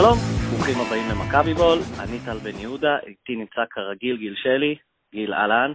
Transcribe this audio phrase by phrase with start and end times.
[0.00, 0.18] שלום,
[0.50, 4.76] ברוכים הבאים למכבי בול, אני טל בן יהודה, איתי נמצא כרגיל גיל שלי,
[5.12, 5.72] גיל אהלן.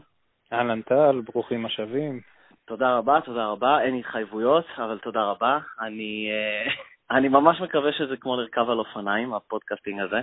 [0.54, 2.20] אהלן טל, ברוכים השבים.
[2.66, 5.60] תודה רבה, תודה רבה, אין התחייבויות, אבל תודה רבה.
[5.82, 6.72] אני, אה,
[7.18, 10.22] אני ממש מקווה שזה כמו לרכב על אופניים, הפודקאסטינג הזה,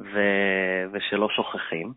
[0.00, 0.20] ו,
[0.92, 1.92] ושלא שוכחים.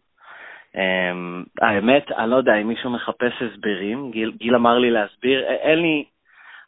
[0.76, 5.80] Um, האמת, אני לא יודע אם מישהו מחפש הסברים, גיל, גיל אמר לי להסביר, אין
[5.80, 6.06] לי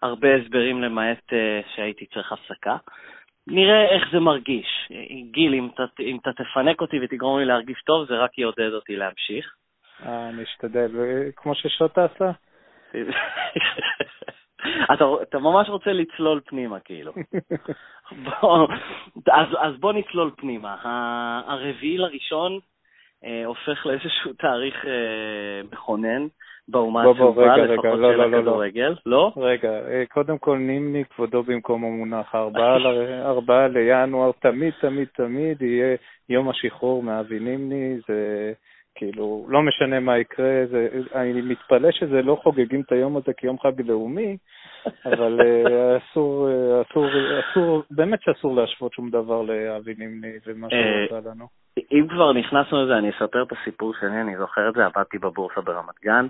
[0.01, 2.77] הרבה הסברים למעט uh, שהייתי צריך הפסקה.
[3.47, 4.91] נראה איך זה מרגיש.
[5.31, 8.95] גיל, אם אתה, אם אתה תפנק אותי ותגרום לי להרגיש טוב, זה רק יעודד אותי
[8.95, 9.55] להמשיך.
[10.05, 10.91] אה, אני אשתדל,
[11.35, 12.31] כמו ששוטה עשה.
[14.93, 17.13] אתה, אתה ממש רוצה לצלול פנימה, כאילו.
[18.25, 18.67] בוא,
[19.31, 20.75] אז, אז בוא נצלול פנימה.
[21.47, 22.59] הרביעי לראשון
[23.25, 26.27] אה, הופך לאיזשהו תאריך אה, מכונן.
[26.69, 29.31] באומה הצהובה, לפחות לא, של לא, לא, הכדורגל, לא?
[29.37, 32.35] רגע, אה, קודם כל נימני כבודו במקום המונח,
[33.25, 35.95] ארבעה לינואר, תמיד, תמיד, תמיד יהיה
[36.29, 38.53] יום השחרור מאבי נימני, זה
[38.95, 43.59] כאילו, לא משנה מה יקרה, זה, אני מתפלא שזה לא חוגגים את היום הזה כיום
[43.59, 44.37] חג לאומי,
[45.05, 47.07] אבל אה, אסור, אה, אסור,
[47.39, 51.47] אסור, באמת שאסור להשוות שום דבר לאבי נימני ומה שהוא עשה לנו.
[51.91, 55.61] אם כבר נכנסנו לזה, אני אספר את הסיפור שלי, אני זוכר את זה, עבדתי בבורסה
[55.61, 56.27] ברמת גן.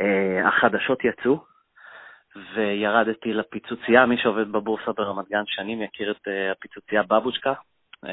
[0.00, 1.38] Uh, החדשות יצאו,
[2.54, 7.52] וירדתי לפיצוצייה, מי שעובד בבורסה ברמת גן שנים יכיר את uh, הפיצוצייה בבושקה,
[8.04, 8.08] uh,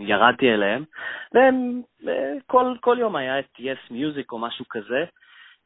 [0.00, 0.84] ירדתי אליהם,
[2.04, 5.04] וכל כל יום היה את Yes Music או משהו כזה,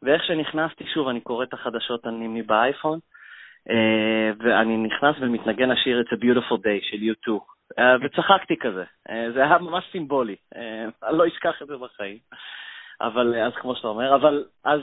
[0.03, 2.99] ואיך שנכנסתי, שוב, אני קורא את החדשות אני באייפון,
[3.69, 3.73] uh,
[4.39, 8.85] ואני נכנס ומתנגן השיר It's a Beautiful Day של U2, uh, וצחקתי כזה,
[9.35, 10.37] זה היה ממש סימבולי,
[11.03, 12.19] אני לא אשכח את זה בחיים.
[13.01, 14.81] אבל אז כמו שאתה אומר, אבל אז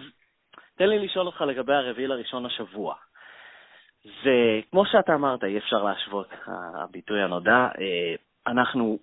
[0.75, 2.95] תן לי לשאול אותך לגבי הרביעי לראשון השבוע.
[4.05, 8.15] וכמו שאתה אמרת, אי אפשר להשוות, הביטוי הנודע, אה,
[8.47, 8.99] אנחנו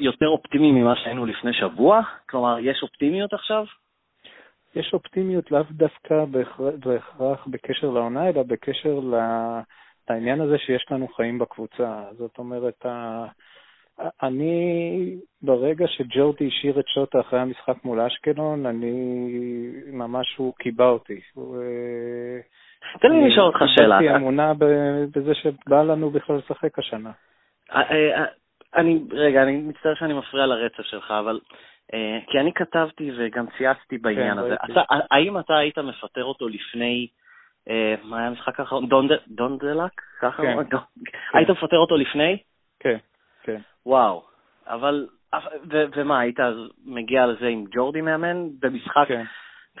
[0.00, 2.00] יותר אופטימיים ממה שהיינו לפני שבוע?
[2.30, 3.64] כלומר, יש אופטימיות עכשיו?
[4.74, 6.24] יש אופטימיות לאו דווקא
[6.84, 9.00] בהכרח בקשר לעונה, אלא בקשר
[10.10, 12.04] לעניין הזה שיש לנו חיים בקבוצה.
[12.18, 12.86] זאת אומרת,
[14.22, 18.92] אני, ברגע שג'ורדי השאיר את שוטה אחרי המשחק מול אשקלון, אני,
[19.92, 21.20] ממש הוא קיבע אותי.
[21.38, 22.40] אה,
[23.00, 23.98] תן לי לשאול אותך שאלה.
[23.98, 24.52] קיבלתי אמונה
[25.14, 27.10] בזה שבא לנו בכלל לשחק השנה.
[27.74, 28.24] אה, אה,
[28.76, 31.40] אני, רגע, אני מצטער שאני מפריע לרצף שלך, אבל...
[32.26, 34.54] כי אני כתבתי וגם צייצתי בעניין כן, הזה.
[34.54, 37.06] אתה, האם אתה היית מפטר אותו לפני,
[38.02, 38.88] מה היה המשחק האחרון?
[39.28, 40.00] דונדלק?
[40.20, 40.42] ככה?
[40.42, 40.58] כן.
[41.34, 42.38] היית מפטר אותו לפני?
[42.80, 42.96] כן.
[43.86, 44.22] וואו.
[44.66, 45.06] אבל,
[45.70, 46.54] ו- ומה, היית אז
[46.84, 49.04] מגיע לזה עם ג'ורדי מאמן במשחק?
[49.08, 49.24] כן.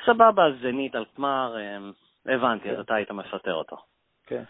[0.06, 1.92] סבבה, זנית על תמר, אמ,
[2.26, 2.74] הבנתי, כן.
[2.74, 3.76] אז אתה היית מפטר אותו.
[4.26, 4.42] כן,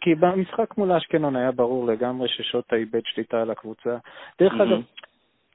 [0.00, 3.96] כי במשחק מול אשקלון היה ברור לגמרי ששוטה איבד שליטה על הקבוצה.
[4.38, 4.62] דרך mm-hmm.
[4.62, 4.82] אגב,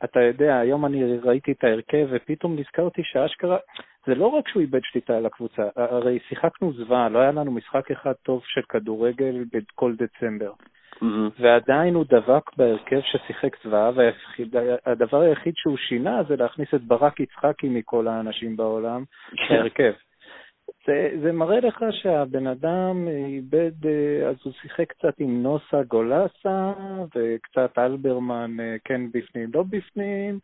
[0.03, 3.57] אתה יודע, היום אני ראיתי את ההרכב ופתאום נזכרתי שאשכרה,
[4.09, 7.91] זה לא רק שהוא איבד שליטה על הקבוצה, הרי שיחקנו זוועה, לא היה לנו משחק
[7.91, 10.51] אחד טוב של כדורגל בכל דצמבר.
[10.51, 11.39] Mm-hmm.
[11.39, 17.69] ועדיין הוא דבק בהרכב ששיחק זוועה, והדבר היחיד שהוא שינה זה להכניס את ברק יצחקי
[17.69, 19.03] מכל האנשים בעולם.
[19.49, 19.91] להרכב.
[20.87, 23.85] זה, זה מראה לך שהבן אדם איבד,
[24.29, 26.73] אז הוא שיחק קצת עם נוסה גולסה
[27.15, 30.39] וקצת אלברמן כן בפנים, לא בפנים.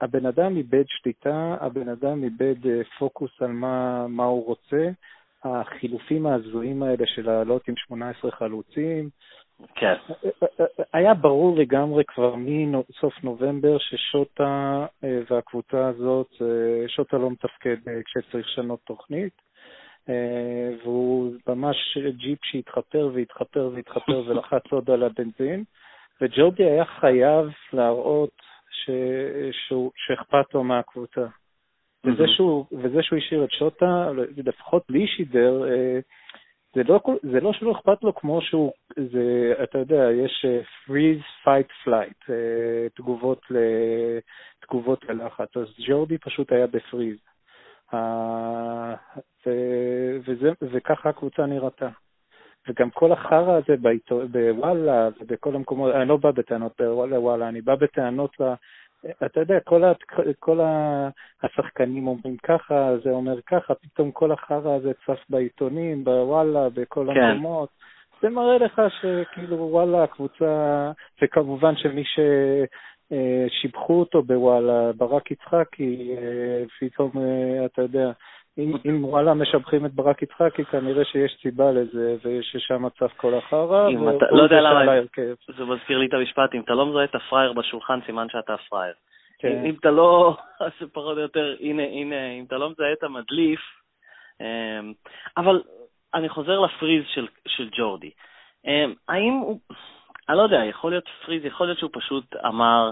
[0.00, 4.90] הבן אדם איבד שליטה, הבן אדם איבד פוקוס על מה, מה הוא רוצה.
[5.44, 9.08] החילופים ההזויים האלה של לעלות עם 18 חלוצים.
[9.74, 9.94] כן.
[10.92, 18.00] היה ברור לגמרי כבר מסוף נובמבר ששוטה אה, והקבוצה הזאת, אה, שוטה לא מתפקד אה,
[18.04, 19.46] כשצריך לשנות תוכנית,
[20.84, 25.64] והוא ממש ג'יפ שהתחפר והתחפר והתחפר ולחץ עוד על הבנזין,
[26.20, 28.42] וג'ורדי היה חייב להראות
[29.96, 31.26] שאכפת לו מהקבוצה.
[32.06, 35.98] וזה שהוא, וזה שהוא השאיר את שוטה, לפחות לי שידר, אה,
[36.74, 37.00] זה לא,
[37.32, 42.32] זה לא שלא אכפת לו כמו שהוא, זה, אתה יודע, יש אה, freeze, fight, flight,
[42.32, 43.56] אה, תגובות, ל,
[44.60, 47.16] תגובות ללחץ, אז ג'ורדי פשוט היה בפריז.
[50.26, 51.88] וזה, וככה הקבוצה נראתה.
[52.68, 53.76] וגם כל החרא הזה
[54.32, 58.36] בוואלה ובכל המקומות, אני לא בא בטענות לוואלה, אני בא בטענות
[59.26, 59.92] אתה יודע, כל, ה,
[60.40, 60.60] כל
[61.42, 67.20] השחקנים אומרים ככה, זה אומר ככה, פתאום כל החרא הזה צף בעיתונים, בוואלה, בכל כן.
[67.20, 67.68] המקומות.
[68.22, 70.90] זה מראה לך שכאילו וואלה, הקבוצה,
[71.22, 72.02] וכמובן שמי
[73.10, 78.10] ששיבחו אותו בוואלה, ברק יצחקי, אה, פתאום, אה, אתה יודע,
[78.58, 83.88] אם, אם וואלה משבחים את ברק יצחקי, כנראה שיש סיבה לזה, וששם צף כל החרא,
[83.88, 84.92] והוא לא יודע למה,
[85.56, 88.94] זה מזכיר לי את המשפט, אם אתה לא מזהה את הפראייר בשולחן, סימן שאתה הפראייר.
[89.38, 89.64] כן.
[89.64, 93.02] אם אתה לא, אז זה פחות או יותר, הנה, הנה, אם אתה לא מזהה את
[93.02, 93.60] המדליף,
[94.40, 94.92] אמ,
[95.36, 95.62] אבל
[96.14, 98.10] אני חוזר לפריז של, של ג'ורדי.
[98.66, 99.58] אמ, האם הוא,
[100.28, 102.90] אני לא יודע, יכול להיות פריז, יכול להיות שהוא פשוט אמר,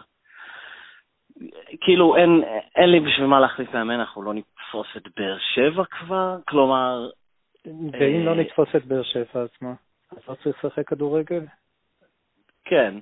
[1.81, 2.43] כאילו, אין,
[2.77, 6.37] אין לי בשביל מה להחליף מאמן, אנחנו לא נתפוס את באר שבע כבר?
[6.49, 7.09] כלומר...
[7.67, 9.75] ואם לא אה, נתפוס את באר שבע, אז מה?
[10.13, 11.47] אז לא צריך לשחק כדורגל?
[12.65, 12.95] כן,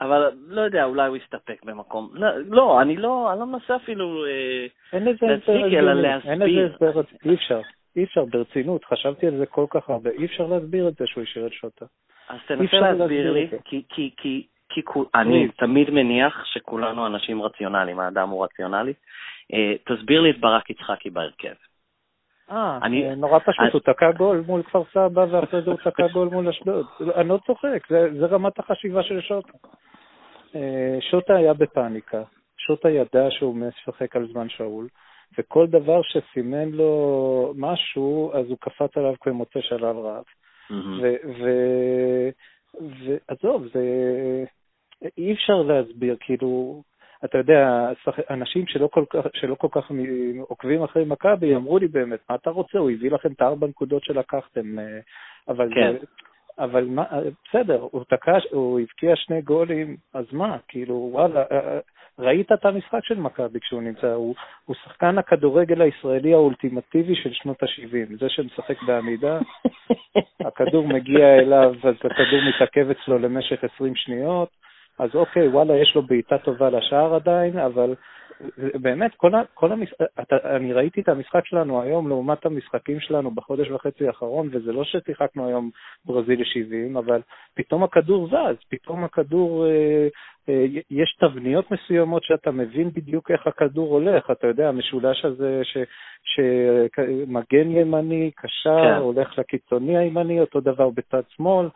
[0.00, 2.10] אבל לא יודע, אולי הוא יסתפק במקום.
[2.12, 6.32] לא, לא אני לא, אני לא מנסה אפילו אה, להצדיק, אלא להסביר.
[6.32, 7.60] אין לזה הסבר, אי אפשר,
[7.96, 11.22] אי אפשר, ברצינות, חשבתי על זה כל כך הרבה, אי אפשר להסביר את זה שהוא
[11.22, 11.86] השאיר את שוטה.
[12.28, 14.80] אז תנסה להסביר לי, כי, כי, כי, כי
[15.14, 18.92] אני תמיד מניח שכולנו אנשים רציונליים, האדם הוא רציונלי.
[19.52, 21.54] אה, תסביר לי את ברק יצחקי בהרכב.
[22.50, 26.28] אה, אה נורא פשוט, הוא תקע גול מול כפר סבא ואחרי זה הוא תקע גול
[26.28, 26.86] מול אשדוד.
[27.14, 29.52] אני לא צוחק, זה רמת החשיבה של שוטה.
[30.54, 32.22] אה, שוטה היה בפאניקה,
[32.56, 34.88] שוטה ידע שהוא משחק על זמן שאול,
[35.38, 40.24] וכל דבר שסימן לו משהו, אז הוא קפץ עליו כמוצא שלל רב.
[42.80, 43.80] ועזוב, זה...
[45.18, 46.82] אי אפשר להסביר, כאילו,
[47.24, 47.88] אתה יודע,
[48.30, 49.90] אנשים שלא כל כך, שלא כל כך
[50.48, 52.78] עוקבים אחרי מכבי אמרו לי באמת, מה אתה רוצה?
[52.78, 54.98] הוא הביא לכם את הארבע נקודות שלקחתם, אה,
[55.48, 55.92] אבל כן.
[55.92, 55.98] זה,
[56.58, 57.04] אבל מה,
[57.48, 61.78] בסדר, הוא תקע, הוא הבקיע שני גולים, אז מה, כאילו, וואלה, אה, אה,
[62.18, 64.34] ראית את המשחק של מכבי כשהוא נמצא, הוא,
[64.64, 69.38] הוא שחקן הכדורגל הישראלי האולטימטיבי של שנות ה-70, זה שמשחק בעמידה,
[70.46, 74.48] הכדור מגיע אליו, אז הכדור מתעכב אצלו למשך 20 שניות,
[74.98, 77.94] אז אוקיי, וואלה, יש לו בעיטה טובה לשער עדיין, אבל
[78.74, 79.94] באמת, כל, ה, כל המש...
[80.20, 84.84] אתה, אני ראיתי את המשחק שלנו היום לעומת המשחקים שלנו בחודש וחצי האחרון, וזה לא
[84.84, 85.70] ששיחקנו היום
[86.04, 87.20] ברזיל 70, אבל
[87.54, 90.08] פתאום הכדור זז, פתאום הכדור, אה,
[90.48, 95.76] אה, יש תבניות מסוימות שאתה מבין בדיוק איך הכדור הולך, אתה יודע, המשולש הזה ש,
[96.24, 98.96] שמגן ימני, קשר, כן.
[98.96, 101.68] הולך לקיצוני הימני, אותו דבר בצד שמאל,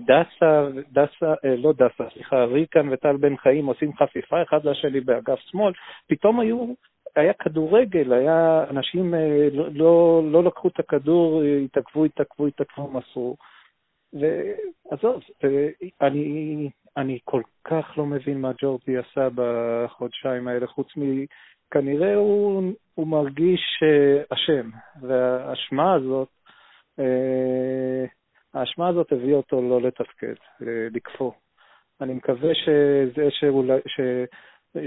[0.00, 5.38] דסה, דסה, אה, לא דסה, סליחה, ריקן וטל בן חיים עושים חפיפה אחד לשני באגף
[5.38, 5.72] שמאל,
[6.08, 6.66] פתאום היו,
[7.16, 13.36] היה כדורגל, היה, אנשים אה, לא, לא, לא לקחו את הכדור, התעכבו, התעכבו, התעכבו, מסרו.
[14.12, 15.22] ועזוב,
[16.00, 21.24] אני, אני כל כך לא מבין מה ג'ורדי עשה בחודשיים האלה, חוץ מ...
[21.70, 24.70] כנראה הוא, הוא מרגיש אה, אשם,
[25.00, 26.28] והאשמה הזאת,
[28.54, 31.32] האשמה הזאת הביאה אותו לא לתפקד, אה, לקפוא.
[32.00, 34.00] אני מקווה שזה שהוא, ש,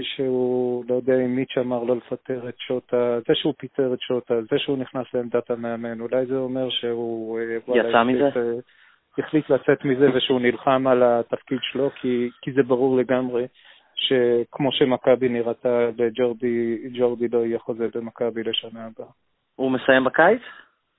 [0.02, 4.34] שהוא, לא יודע אם מיץ' אמר לא לפטר את שוטה, זה שהוא פיטר את שוטה,
[4.42, 7.40] זה שהוא נכנס לעמדת המאמן, אולי זה אומר שהוא...
[7.40, 8.30] אה, יצא מזה?
[8.36, 8.58] אה,
[9.18, 13.46] החליט לצאת מזה ושהוא נלחם על התפקיד שלו, כי, כי זה ברור לגמרי
[13.94, 19.06] שכמו שמכבי נראתה, לג'ורדי לא יהיה חוזה במכבי לשנה הבאה.
[19.54, 20.42] הוא מסיים בקיץ?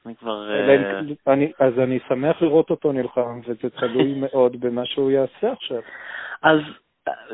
[0.05, 0.51] אני כבר...
[0.51, 5.81] אה, אני, אז אני שמח לראות אותו נלחם, וזה תלוי מאוד במה שהוא יעשה עכשיו.
[6.41, 6.59] אז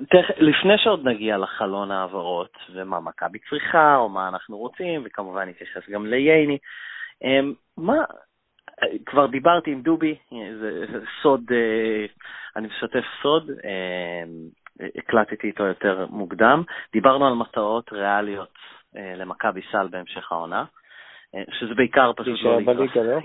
[0.09, 5.89] תכף, לפני שעוד נגיע לחלון העברות, ומה מכבי צריכה, או מה אנחנו רוצים, וכמובן נתייחס
[5.89, 6.57] גם לייני,
[7.23, 8.03] אמ, מה,
[9.05, 10.15] כבר דיברתי עם דובי,
[10.59, 12.05] זה, זה סוד, אה,
[12.55, 14.49] אני משתף סוד, אמ,
[14.95, 18.57] הקלטתי איתו יותר מוקדם, דיברנו על מטרות ריאליות
[18.97, 20.63] אה, למכבי סל בהמשך העונה.
[21.51, 22.95] שזה בעיקר פשוט לא להתרסק.
[22.95, 23.19] לא?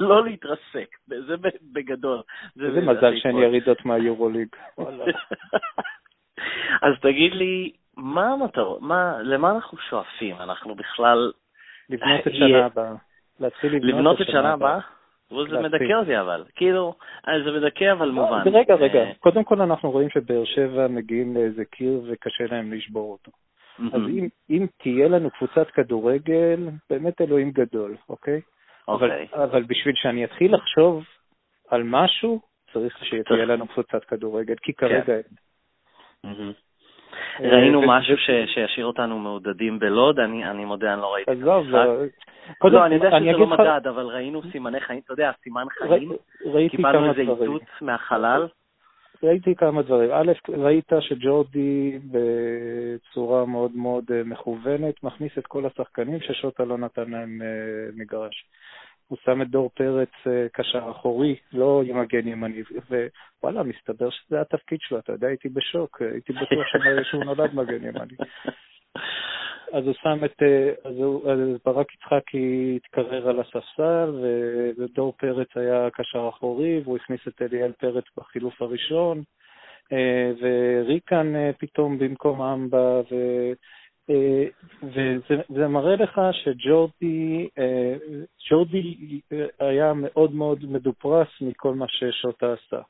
[0.08, 1.34] לא להתרסק, זה
[1.72, 2.22] בגדול.
[2.62, 4.48] איזה מזל שאין ירידות מהיורוליג.
[6.86, 8.80] אז תגיד לי, מה המטרות,
[9.22, 10.36] למה אנחנו שואפים?
[10.40, 11.32] אנחנו בכלל...
[11.90, 12.94] לבנות את שנה הבאה.
[13.40, 14.78] להתחיל לבנות את שנה הבאה?
[15.50, 16.94] זה מדכא אותי אבל, כאילו,
[17.28, 18.42] אה, זה מדכא אבל לא, מובן.
[18.52, 23.12] רגע, רגע, אה, קודם כל אנחנו רואים שבאר שבע מגיעים לאיזה קיר וקשה להם לשבור
[23.12, 23.30] אותו.
[23.82, 23.96] Mm-hmm.
[23.96, 28.40] אז אם, אם תהיה לנו קבוצת כדורגל, באמת אלוהים גדול, אוקיי?
[28.88, 29.26] אוקיי.
[29.32, 31.04] אבל, אבל בשביל שאני אתחיל לחשוב
[31.68, 32.40] על משהו,
[32.72, 35.12] צריך שתהיה לנו קבוצת כדורגל, כי כרגע כן.
[35.12, 35.22] אין.
[36.26, 36.72] Mm-hmm.
[37.40, 41.72] ראינו משהו שישאיר אותנו מעודדים בלוד, אני מודה, אני לא ראיתי את המשחק.
[42.62, 46.12] לא, אני יודע שזה לא מדד, אבל ראינו סימני חיים, אתה יודע, סימן חיים,
[46.70, 48.46] קיבלנו איזה איתות מהחלל.
[49.22, 50.10] ראיתי כמה דברים.
[50.12, 57.10] א', ראית שג'ורדי בצורה מאוד מאוד אה, מכוונת מכניס את כל השחקנים ששוטה לא נתן
[57.10, 58.44] להם אה, מגרש.
[59.08, 62.62] הוא שם את דור פרץ אה, קשר אחורי, לא עם מגן ימני,
[63.42, 66.66] ווואלה, מסתבר שזה התפקיד שלו, אתה יודע, הייתי בשוק, הייתי בטוח
[67.10, 68.16] שהוא נולד מגן ימני.
[69.72, 70.42] אז הוא שם את,
[70.84, 74.10] אז, הוא, אז ברק יצחקי התקרר על הספסל,
[74.78, 79.22] ודור פרץ היה קשר אחורי, והוא הכניס את אליאל פרץ בחילוף הראשון,
[80.40, 83.16] וריקן פתאום במקום אמבה, ו...
[84.82, 87.48] וזה מראה לך שג'ורדי
[88.50, 89.20] ג'ורדי
[89.60, 92.82] היה מאוד מאוד מדופרס מכל מה ששוטה עשה.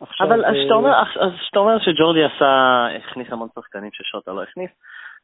[0.00, 4.42] עכשיו, אבל אז שאתה אומר, אז שאתה אומר שג'ורדי עשה, הכניס המון שחקנים ששוטה לא
[4.42, 4.70] הכניס,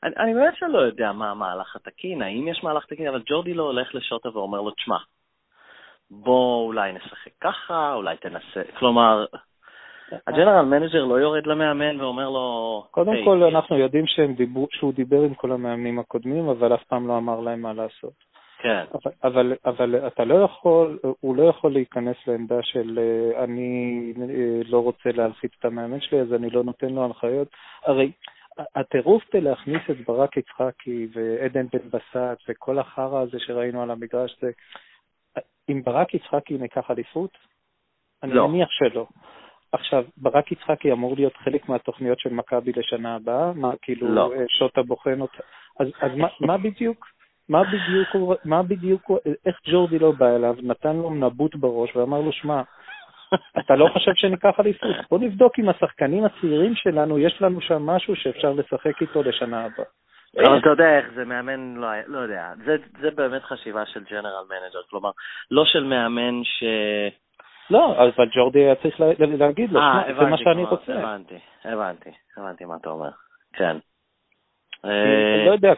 [0.05, 3.63] אני, אני באמת שלא יודע מה המהלך התקין, האם יש מהלך תקין, אבל ג'ורדי לא
[3.63, 4.97] הולך לשוטה ואומר לו, תשמע,
[6.11, 9.25] בוא אולי נשחק ככה, אולי תנסה, כלומר,
[10.27, 12.87] ה general manager לא יורד למאמן ואומר לו...
[12.91, 14.05] קודם hey, כל, אנחנו יודעים
[14.37, 18.35] דיברו, שהוא דיבר עם כל המאמנים הקודמים, אבל אף פעם לא אמר להם מה לעשות.
[18.59, 18.85] כן.
[18.95, 24.61] אבל, אבל, אבל אתה לא יכול, הוא לא יכול להיכנס לעמדה של אה, אני אה,
[24.69, 27.49] לא רוצה להלחיץ את המאמן שלי, אז אני לא נותן לו הנחיות.
[27.87, 28.13] הרי
[28.75, 34.51] הטירוף להכניס את ברק יצחקי ועדן בן בסט וכל החרא הזה שראינו על המגרש, זה...
[35.69, 37.39] אם ברק יצחקי ניקח אליפות?
[38.23, 38.49] אני לא.
[38.49, 39.07] מניח שלא.
[39.73, 43.53] עכשיו, ברק יצחקי אמור להיות חלק מהתוכניות של מכבי לשנה הבאה?
[43.53, 44.33] מה, כאילו, לא.
[44.33, 45.43] אה, שוטה בוחן אותה?
[45.81, 47.07] אז, אז מה, מה בדיוק?
[47.49, 49.11] מה בדיוק, מה בדיוק,
[49.47, 52.63] איך ג'ורדי לא בא אליו, נתן לו נבוט בראש ואמר לו, שמע,
[53.59, 54.97] אתה לא חושב שניקח אליפות?
[55.11, 59.87] בוא נבדוק עם השחקנים הצעירים שלנו, יש לנו שם משהו שאפשר לשחק איתו לשנה הבאה.
[60.39, 64.45] אבל אתה יודע איך זה מאמן, לא, לא יודע, זה, זה באמת חשיבה של general
[64.49, 65.11] manager, כלומר,
[65.51, 66.65] לא של מאמן ש...
[67.71, 70.95] לא, אבל ג'ורדי היה צריך להגיד לו, אה, זה מה שאני רוצה.
[70.95, 73.11] הבנתי, הבנתי, הבנתי מה אתה אומר,
[73.53, 73.77] כן.
[74.85, 75.75] אה, לא יודע,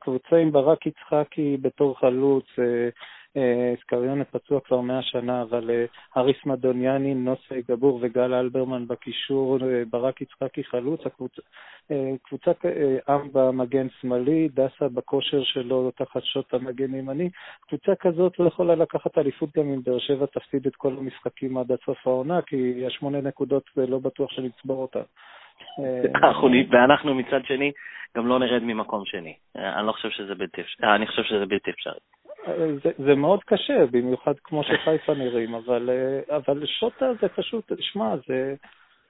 [0.00, 2.46] קבוצה עם ברק יצחקי בתור חלוץ,
[3.80, 5.70] סקריונה אה, פצוע כבר מאה שנה, אבל
[6.16, 9.58] אריס מדוניאני, נוסי גבור וגל אלברמן בקישור,
[9.90, 11.00] ברק יצחקי חלוץ,
[12.22, 12.50] קבוצה
[13.10, 17.30] אמבה מגן שמאלי, דסה בכושר שלו תחת שוט המגן ימני,
[17.60, 21.72] קבוצה כזאת לא יכולה לקחת אליפות גם אם באר שבע תפסיד את כל המשחקים עד
[21.86, 25.00] סוף העונה, כי השמונה נקודות לא בטוח שנצבור אותה.
[26.70, 27.72] ואנחנו מצד שני
[28.16, 29.34] גם לא נרד ממקום שני.
[29.56, 31.98] אני לא חושב שזה בלתי אפשרי, אני חושב שזה בלתי אפשרי.
[32.84, 35.90] זה, זה מאוד קשה, במיוחד כמו שחיפה נראים, אבל,
[36.30, 38.54] אבל שוטה זה פשוט, שמע, זה,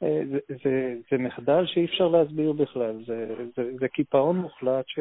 [0.00, 3.26] זה, זה, זה מחדל שאי אפשר להסביר בכלל, זה,
[3.57, 4.99] זה, זה קיפאון מוחלט ש,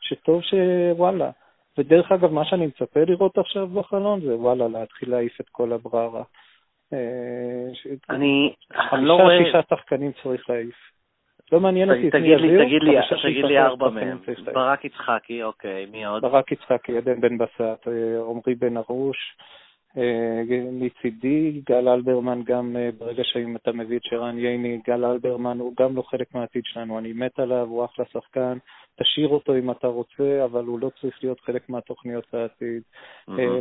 [0.00, 1.30] שטוב שוואלה.
[1.78, 6.22] ודרך אגב, מה שאני מצפה לראות עכשיו בחלון זה וואלה, להתחיל להעיף את כל הבררה.
[8.10, 8.52] אני
[8.92, 9.26] לא רואה...
[9.26, 10.95] חמישה, שישה שחקנים צריך להעיף.
[11.52, 12.64] לא מעניין אותי את מי יביאו.
[12.64, 14.18] תגיד לי, תגיד לי ארבע מהם.
[14.52, 16.22] ברק יצחקי, אוקיי, מי עוד?
[16.22, 19.36] ברק יצחקי, עדן בן בסט, אה, עמרי בן ארוש,
[19.96, 25.58] אה, מצידי, גל אלברמן, גם אה, ברגע שאם אתה מביא את שרן ייני, גל אלברמן
[25.58, 28.58] הוא גם לא חלק מהעתיד שלנו, אני מת עליו, הוא אחלה שחקן,
[29.00, 32.82] תשאיר אותו אם אתה רוצה, אבל הוא לא צריך להיות חלק מהתוכניות העתיד.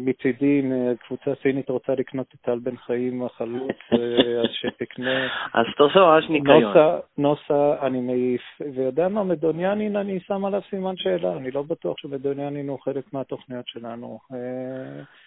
[0.01, 3.77] מצידי, אם קבוצה סינית רוצה לקנות את טל בן חיים החלוץ,
[4.42, 5.25] אז שתקנה.
[5.54, 6.74] אז תעשה ממש ניקיון.
[7.18, 8.42] נוסה, אני מעיף,
[8.75, 13.68] ויודע מה, מדוניאנין, אני שם עליו סימן שאלה, אני לא בטוח שמדוניאנין הוא חלק מהתוכניות
[13.68, 14.20] שלנו.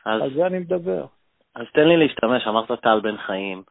[0.04, 1.06] על זה אני מדבר.
[1.54, 3.62] אז תן לי להשתמש, אמרת טל בן חיים.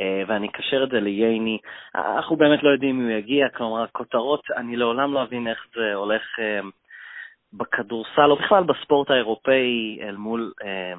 [0.00, 1.58] אה, ואני אקשר את זה לייני.
[1.94, 5.94] אנחנו באמת לא יודעים אם הוא יגיע, כלומר, הכותרות, אני לעולם לא אבין איך זה
[5.94, 6.60] הולך אה,
[7.52, 10.94] בכדורסל, או בכלל בספורט האירופאי אל מול אה,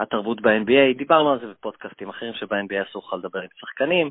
[0.00, 0.98] התרבות ב-NBA.
[0.98, 4.10] דיברנו על זה בפודקאסטים אחרים, שב-NBA אסור לך לדבר עם שחקנים.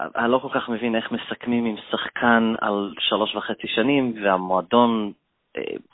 [0.00, 5.12] אני לא כל כך מבין איך מסכמים עם שחקן על שלוש וחצי שנים, והמועדון,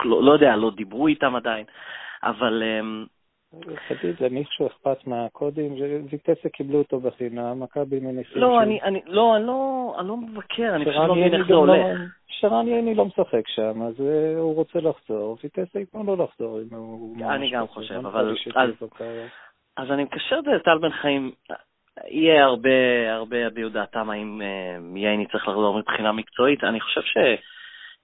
[0.04, 1.64] לא, לא יודע, לא דיברו איתם עדיין,
[2.22, 2.62] אבל...
[3.88, 5.74] חדיד, למישהו אכפת מהקודים,
[6.10, 10.74] ויטסה קיבלו אותו בחינם, מכבי מניסים לא, אני, אני, לא, אני לא, אני לא מבקר,
[10.74, 11.76] אני פשוט לא מבין איך זה הולך.
[11.76, 16.60] לא, שרן ייני לא משחק שם, אז אה, הוא רוצה לחזור, ויטסה ייתנו לו לחזור
[16.60, 17.16] אם הוא...
[17.26, 18.36] אני גם חושב, אבל...
[19.76, 21.32] אז אני מקשר את זה לטל בן חיים,
[22.08, 22.70] יהיה הרבה,
[23.12, 27.16] הרבה יביעו דעתם האם אה, ייני צריך לחזור מבחינה מקצועית, אני חושב ש...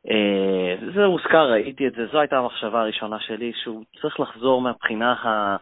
[0.06, 5.12] אה, זה הוזכר, ראיתי את זה, זו הייתה המחשבה הראשונה שלי, שהוא צריך לחזור מהבחינה
[5.12, 5.56] ה...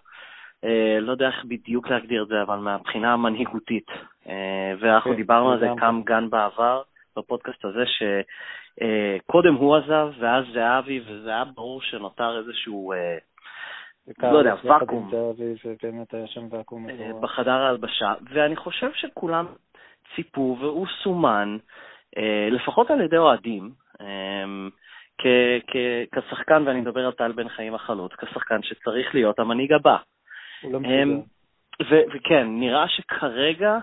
[0.64, 3.87] אה, לא יודע איך בדיוק להגדיר את זה, אבל מהבחינה המנהיגותית.
[4.28, 6.83] אה, ואנחנו כן, דיברנו על זה כמה גן בעבר,
[7.16, 12.93] בפודקאסט הזה, שקודם הוא עזב, ואז זה אבי, וזה היה ברור שנותר איזשהו,
[14.23, 15.11] לא יודע, ואקום.
[17.21, 19.47] בחדר ההלבשה, ואני חושב שכולם
[20.14, 21.57] ציפו, והוא סומן,
[22.50, 24.71] לפחות על ידי אוהדים, אמ,
[26.12, 29.97] כשחקן, ואני מדבר על טל בן חיים החלוץ, כשחקן שצריך להיות המנהיג הבא.
[30.62, 31.26] הוא לא אמ, מסוגל.
[31.91, 33.79] וכן, נראה שכרגע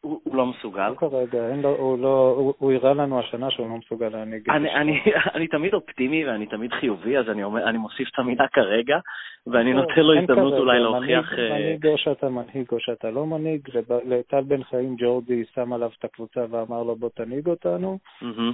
[0.00, 0.88] הוא, הוא לא מסוגל.
[0.88, 4.50] לא כרגע, אין לו, הוא לא, הוא, הוא הראה לנו השנה שהוא לא מסוגל להנהיג.
[4.50, 5.00] אני, אני,
[5.34, 8.98] אני תמיד אופטימי ואני תמיד חיובי, אז אני, אומר, אני מוסיף את המילה כרגע,
[9.46, 11.32] ואני לא, נותן לו הזדמנות אולי להוכיח...
[11.32, 13.68] מנהיג, מנהיג או שאתה מנהיג או שאתה לא מנהיג,
[14.04, 17.98] לטל בן חיים ג'ורדי שם עליו את הקבוצה ואמר לו בוא תנהיג אותנו.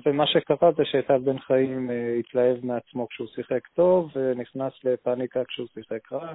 [0.07, 6.13] ומה שקרה זה שטל בן חיים התלהב מעצמו כשהוא שיחק טוב, ונכנס לפאניקה כשהוא שיחק
[6.13, 6.35] רע,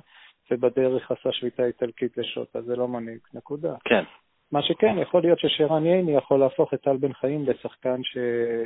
[0.52, 3.74] ובדרך עשה שביתה איטלקית לשוט, אז זה לא מנהיג, נקודה.
[3.86, 4.04] כן.
[4.52, 8.18] מה שכן, יכול להיות ששרן ייני יכול להפוך את טל בן חיים לשחקן ש...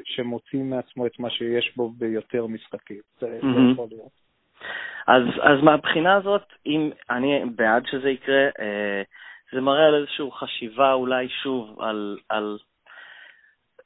[0.06, 3.00] שמוציא מעצמו את מה שיש בו ביותר משחקים.
[3.20, 3.46] זה, mm-hmm.
[3.46, 4.25] זה יכול להיות.
[5.08, 9.01] אז, אז מהבחינה הזאת, אם אני בעד שזה יקרה, אה,
[9.54, 12.58] זה מראה על איזושהי חשיבה אולי שוב על, על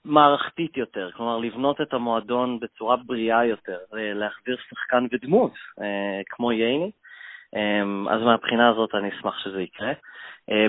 [0.06, 6.52] מערכתית יותר, כלומר לבנות את המועדון בצורה בריאה יותר, אה, להחזיר שחקן ודמות אה, כמו
[6.52, 6.92] ייני.
[7.56, 9.94] אה, אז מהבחינה הזאת אני אשמח שזה יקרה.
[10.50, 10.68] אה,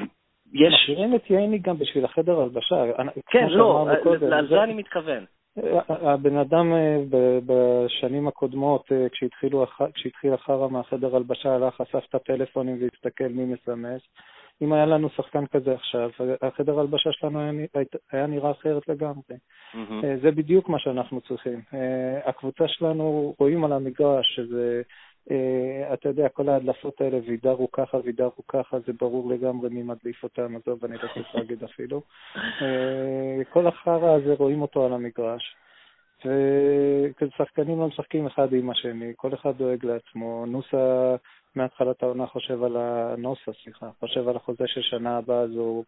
[0.52, 0.74] יש...
[0.74, 2.84] מכירים את ייני גם בשביל החדר הלבשה.
[3.26, 3.86] כן, לא,
[4.32, 5.24] על זה אני מתכוון.
[5.88, 6.98] הבן אדם אה,
[7.46, 9.06] בשנים הקודמות, אה,
[9.94, 14.00] כשהתחיל החרא מהחדר הלבשה, הלך, חשף את הטלפונים והסתכל מי מסמס.
[14.62, 16.10] אם היה לנו שחקן כזה עכשיו,
[16.42, 17.52] החדר הלבשה שלנו היה,
[18.12, 19.22] היה נראה אחרת לגמרי.
[19.74, 20.06] Mm-hmm.
[20.22, 21.60] זה בדיוק מה שאנחנו צריכים.
[22.24, 24.82] הקבוצה שלנו, רואים על המגרש שזה
[25.92, 29.82] אתה יודע, כל ההדלפות האלה, וידר הוא ככה, וידר הוא ככה, זה ברור לגמרי מי
[29.82, 32.02] מדליף אותם, עזוב, אני לא צריך להגיד אפילו.
[32.34, 35.56] Uh, כל החרא הזה, רואים אותו על המגרש.
[37.22, 40.46] ושחקנים לא משחקים אחד עם השני, כל אחד דואג לעצמו.
[40.46, 41.16] נוסה
[41.54, 43.14] מהתחלת העונה חושב על ה...
[43.18, 45.84] נוסה, סליחה, חושב על החוזה של שנה הבאה, אז הוא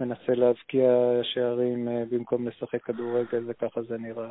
[0.00, 0.90] מנסה להבקיע
[1.22, 4.30] שערים uh, במקום לשחק כדורגל, וככה זה נראה.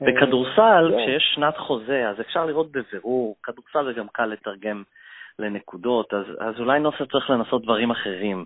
[0.00, 4.82] בכדורסל, אה, כשיש שנת חוזה, אז אפשר לראות בבירור, כדורסל זה גם קל לתרגם
[5.38, 8.44] לנקודות, אז, אז אולי נוסף צריך לנסות דברים אחרים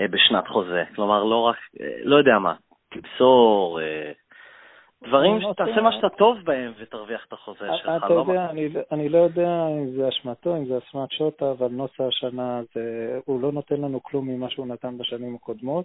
[0.00, 0.84] אה, בשנת חוזה.
[0.94, 2.54] כלומר, לא רק, אה, לא יודע מה,
[2.90, 4.12] תמסור, אה,
[5.08, 7.90] דברים, לא תעשה מה שאתה טוב בהם ותרוויח את החוזה אה, שלך.
[7.96, 11.68] אתה לא יודע, אני, אני לא יודע אם זה אשמתו, אם זה אשמת שוטה, אבל
[11.68, 15.84] נוסה השנה, זה, הוא לא נותן לנו כלום ממה שהוא נתן בשנים הקודמות.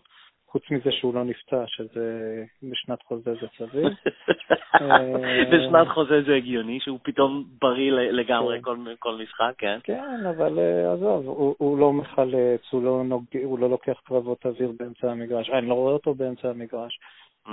[0.51, 3.89] חוץ מזה שהוא לא נפצע, שזה בשנת חוזה זה סביר.
[5.51, 8.63] בשנת חוזה זה הגיוני, שהוא פתאום בריא לגמרי כן.
[8.63, 9.79] כל, כל משחק, כן?
[9.83, 13.23] כן, אבל אה, עזוב, הוא, הוא לא מחלץ, הוא לא, נוג...
[13.43, 16.99] הוא לא לוקח קרבות אוויר באמצע המגרש, אני לא רואה אותו באמצע המגרש.
[17.47, 17.51] Mm-hmm.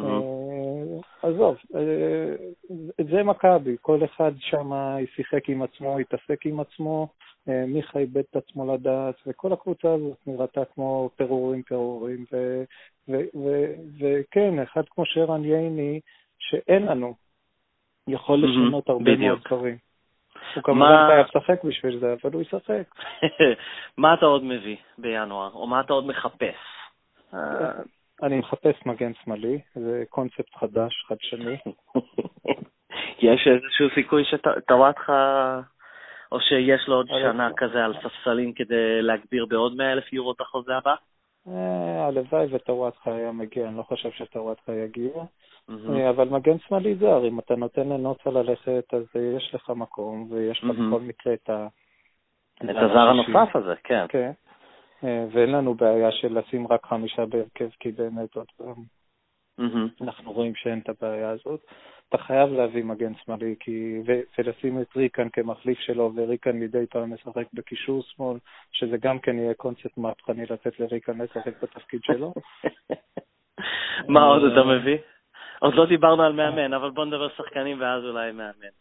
[1.22, 2.34] עזוב, אה,
[3.10, 4.70] זה מכבי, כל אחד שם
[5.14, 7.08] שיחק עם עצמו, התעסק עם עצמו,
[7.66, 12.24] מיכה איבד את עצמו לדעת, וכל הקבוצה הזאת נראתה כמו פירורים פירורים,
[14.00, 16.00] וכן, אחד כמו שרן ייני,
[16.38, 17.14] שאין לנו,
[18.08, 19.76] יכול לשנות הרבה מאוד דברים.
[20.54, 22.82] הוא כמובן חייב לשחק בשביל זה, אבל הוא ישחק.
[23.98, 26.56] מה אתה עוד מביא בינואר, או מה אתה עוד מחפש?
[28.22, 31.56] אני מחפש מגן שמאלי, זה קונספט חדש, חדשני.
[33.18, 35.60] יש איזשהו סיכוי שטוואטחה
[36.32, 40.40] או שיש לו עוד שנה כזה על ספסלים כדי להגביר בעוד 100 אלף יורו את
[40.40, 40.94] החוזה הבא?
[41.48, 45.12] אה, הלוואי וטוואטחה היה מגיע, אני לא חושב שטוואטחה יגיע.
[45.70, 49.04] אה, אבל מגן שמאלי זר, אם אתה נותן לנוצה ללכת, אז
[49.36, 51.66] יש לך מקום, ויש לך בכל מקרה את ה...
[52.64, 54.06] את הזר הנוסף הזה, כן.
[54.08, 54.30] כן.
[55.04, 58.95] אה, ואין לנו בעיה של לשים רק חמישה בהרכב, כי באמת עוד פעם,
[60.00, 61.60] אנחנו רואים שאין את הבעיה הזאת.
[62.08, 67.14] אתה חייב להביא מגן שמאלי, כי, ו, ולשים את ריקן כמחליף שלו, וריקן מדי פעם
[67.14, 68.38] משחק בקישור שמאל,
[68.72, 72.34] שזה גם כן יהיה קונספט מהפכני לתת לריקן לשחק בתפקיד שלו.
[74.08, 74.98] מה עוד אתה מביא?
[75.58, 78.74] עוד לא דיברנו על מאמן, אבל בוא נדבר שחקנים ואז אולי מאמן.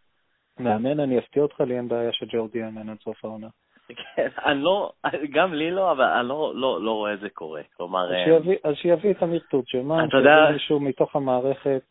[0.59, 3.47] מאמן, אני אפתיע אותך, לי אין בעיה שג'ורדי יאמן עד סוף העונה.
[3.88, 4.91] כן, אני לא,
[5.32, 7.62] גם לי לא, אבל אני לא, לא, לא רואה זה קורה.
[7.78, 8.10] כלומר...
[8.63, 11.82] אז שיביא את אמיר תורג'מן, שיביא מישהו מתוך המערכת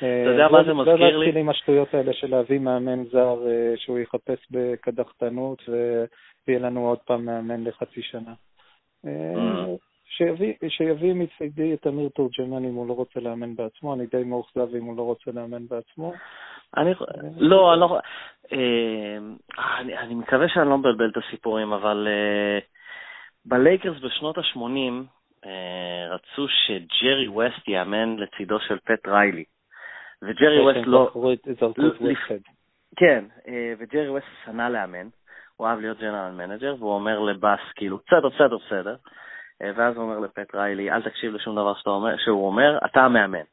[0.00, 1.00] אתה יודע מה זה מזכיר לי?
[1.00, 5.62] לא להתחיל עם השטויות האלה של להביא מאמן זר אה, שהוא יחפש בקדחתנות
[6.48, 8.32] ויהיה לנו עוד פעם מאמן לחצי שנה.
[9.06, 9.90] אה, mm.
[10.68, 14.84] שיביא מצדי את אמיר תורג'מן אם הוא לא רוצה לאמן בעצמו, אני די מאוכזב אם
[14.84, 16.12] הוא לא רוצה לאמן בעצמו.
[16.76, 16.94] אני,
[17.38, 17.98] לא, אני לא,
[18.52, 19.18] אה,
[19.78, 22.08] אני, אני מקווה שאני לא מבלבל את הסיפורים, אבל
[23.44, 24.92] בלייקרס בשנות ה-80
[26.10, 29.44] רצו שג'רי ווסט יאמן לצידו של פט ריילי.
[30.22, 31.10] וג'רי ווסט לא...
[32.96, 35.08] כן, אה, וג'רי ווסט שנא לאמן,
[35.56, 38.96] הוא אהב להיות general manager, והוא אומר לבאס, כאילו, בסדר, בסדר, בסדר.
[39.62, 43.00] אה, ואז הוא אומר לפט ריילי, אל תקשיב לשום דבר שאתה אומר, שהוא אומר, אתה
[43.00, 43.44] המאמן.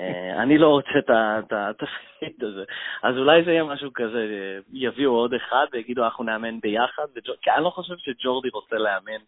[0.00, 2.64] אה, אני לא רוצה את התפקיד הזה.
[3.02, 4.26] אז אולי זה יהיה משהו כזה,
[4.72, 7.06] יביאו עוד אחד ויגידו, אנחנו נאמן ביחד,
[7.42, 9.22] כי אני לא חושב שג'ורדי רוצה לאמן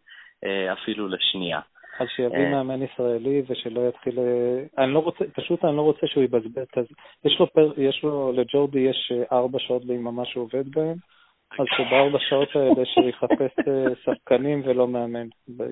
[0.72, 1.60] אפילו לשנייה.
[1.98, 4.18] אז שיביא מאמן ישראלי ושלא יתחיל...
[4.78, 6.94] אני לא רוצה, פשוט אני לא רוצה שהוא יבזבז את זה.
[7.24, 10.96] יש לו, פר, יש לו, לג'ורדי יש ארבע שעות ביממה שהוא עובד בהן,
[11.58, 13.52] אז שבארבע שעות האלה שהוא יחפש
[14.04, 15.28] שחקנים ולא מאמן,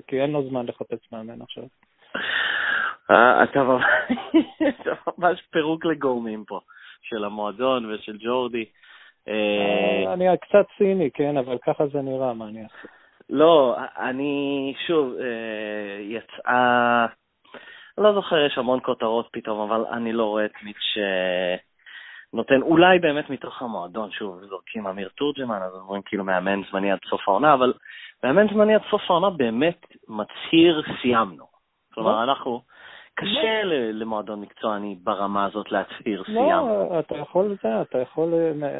[0.07, 1.63] כי אין לו זמן לחפש מאמן עכשיו.
[3.43, 3.63] אתה
[5.17, 6.59] ממש פירוק לגורמים פה,
[7.01, 8.65] של המועדון ושל ג'ורדי.
[10.13, 12.87] אני קצת ציני, כן, אבל ככה זה נראה, מה אני אעשה?
[13.29, 17.05] לא, אני, שוב, אה, יצאה,
[17.97, 20.97] לא זוכר, יש המון כותרות פתאום, אבל אני לא רואה את מיץ'
[22.33, 26.99] נותן, אולי באמת מתוך המועדון, שוב, זורקים אמיר תורג'מן, אז אומרים כאילו מאמן זמני עד
[27.09, 27.73] סוף העונה, אבל
[28.23, 31.54] מאמן זמני עד סוף העונה באמת מצהיר סיימנו.
[31.95, 32.61] כלומר, אנחנו...
[33.17, 36.67] קשה למועדון מקצועני ברמה הזאת להצהיר לא, סיימנו.
[36.67, 38.33] לא, אתה יכול זה, אתה יכול,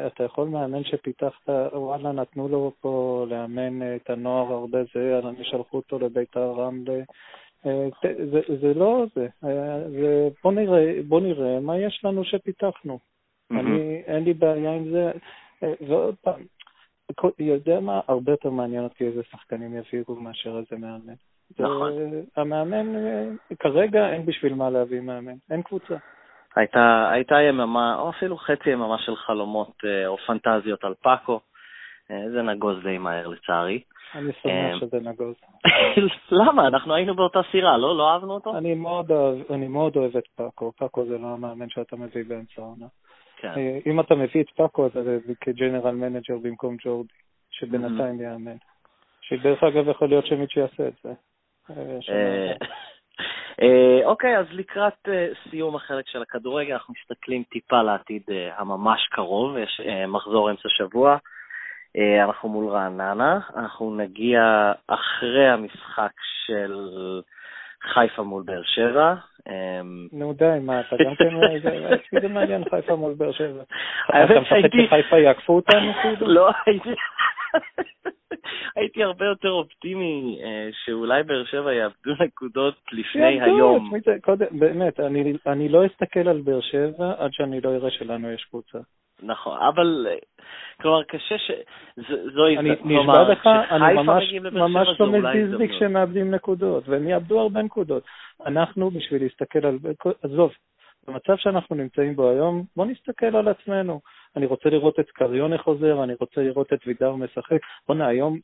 [0.08, 5.78] אתה יכול מאמן שפיתחת, וואלה, נתנו לו פה לאמן את הנוער הרבה זה, אני שלחו
[5.78, 7.00] אותו לביתר רמלה.
[7.66, 7.88] אה,
[8.32, 13.00] זה, זה לא זה, אה, זה בוא, נראה, בוא נראה מה יש לנו שפיתחנו.
[13.00, 13.60] Mm-hmm.
[13.60, 15.12] אני, אין לי בעיה עם זה.
[15.64, 16.42] אה, ועוד פעם,
[17.40, 21.14] יודע מה, הרבה יותר מעניין אותי איזה שחקנים יביאו מאשר איזה מאמן.
[21.60, 21.92] נכון.
[22.36, 22.86] המאמן,
[23.60, 25.96] כרגע אין בשביל מה להביא מאמן, אין קבוצה.
[26.56, 31.40] הייתה, הייתה יממה, או אפילו חצי יממה של חלומות אה, או פנטזיות על פאקו.
[32.12, 33.82] אה, זה נגוז די מהר לצערי.
[34.16, 35.36] אני שמח אה, שזה נגוז.
[36.46, 36.68] למה?
[36.68, 37.98] אנחנו היינו באותה סירה, לא?
[37.98, 38.58] לא אהבנו אותו?
[38.58, 40.72] אני מאוד, אוהב, אני מאוד אוהב את פאקו.
[40.78, 42.86] פאקו זה לא המאמן שאתה מביא באמצע העונה.
[43.38, 43.54] כן.
[43.86, 47.14] אם אתה מביא את פאקו, זה כ general manager במקום ג'ורדי,
[47.52, 48.58] שבינתיים יאמן.
[49.22, 51.14] שדרך אגב יכול להיות שמישהו יעשה את זה.
[51.70, 52.52] אה,
[53.62, 58.22] אה, אוקיי, אז לקראת אה, סיום החלק של הכדורגל, אנחנו מסתכלים טיפה לעתיד
[58.58, 61.18] הממש קרוב, יש מחזור אמצע שבוע,
[62.24, 66.12] אנחנו מול רעננה, אנחנו נגיע אחרי המשחק
[66.46, 66.90] של
[67.82, 69.16] חיפה מול באר שבע.
[70.14, 71.30] נו די, מה, אתה גם כן,
[72.22, 73.64] זה מעניין חיפה מול באר שבע.
[74.10, 74.56] אתה מפחד
[74.88, 75.92] שחיפה יעקפו אותנו?
[76.22, 76.90] לא, הייתי...
[78.76, 83.92] הייתי הרבה יותר אופטימי אה, שאולי באר שבע יאבדו נקודות לפני היום.
[84.22, 88.44] קודם, באמת, אני, אני לא אסתכל על באר שבע עד שאני לא אראה שלנו יש
[88.44, 88.80] קבוצה.
[89.24, 90.16] נכון, אבל אה,
[90.82, 91.52] כלומר קשה ש...
[92.34, 97.40] זו אני נשבע לך, אני ממש, ממש לא מזיז לי כשהם מאבדים נקודות, והם יאבדו
[97.40, 98.04] הרבה נקודות.
[98.46, 99.78] אנחנו, בשביל להסתכל על...
[100.24, 100.52] עזוב,
[101.08, 104.02] במצב שאנחנו נמצאים בו היום, בוא נסתכל על עצמנו.
[104.36, 107.60] אני רוצה לראות את קריונה חוזר, אני רוצה לראות את וידר משחק.
[107.88, 108.40] בוא'נה, היום,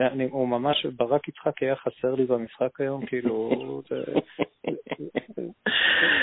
[0.00, 3.50] אני, הוא ממש, ברק יצחק היה חסר לי במשחק היום, כאילו,
[3.88, 4.02] זה...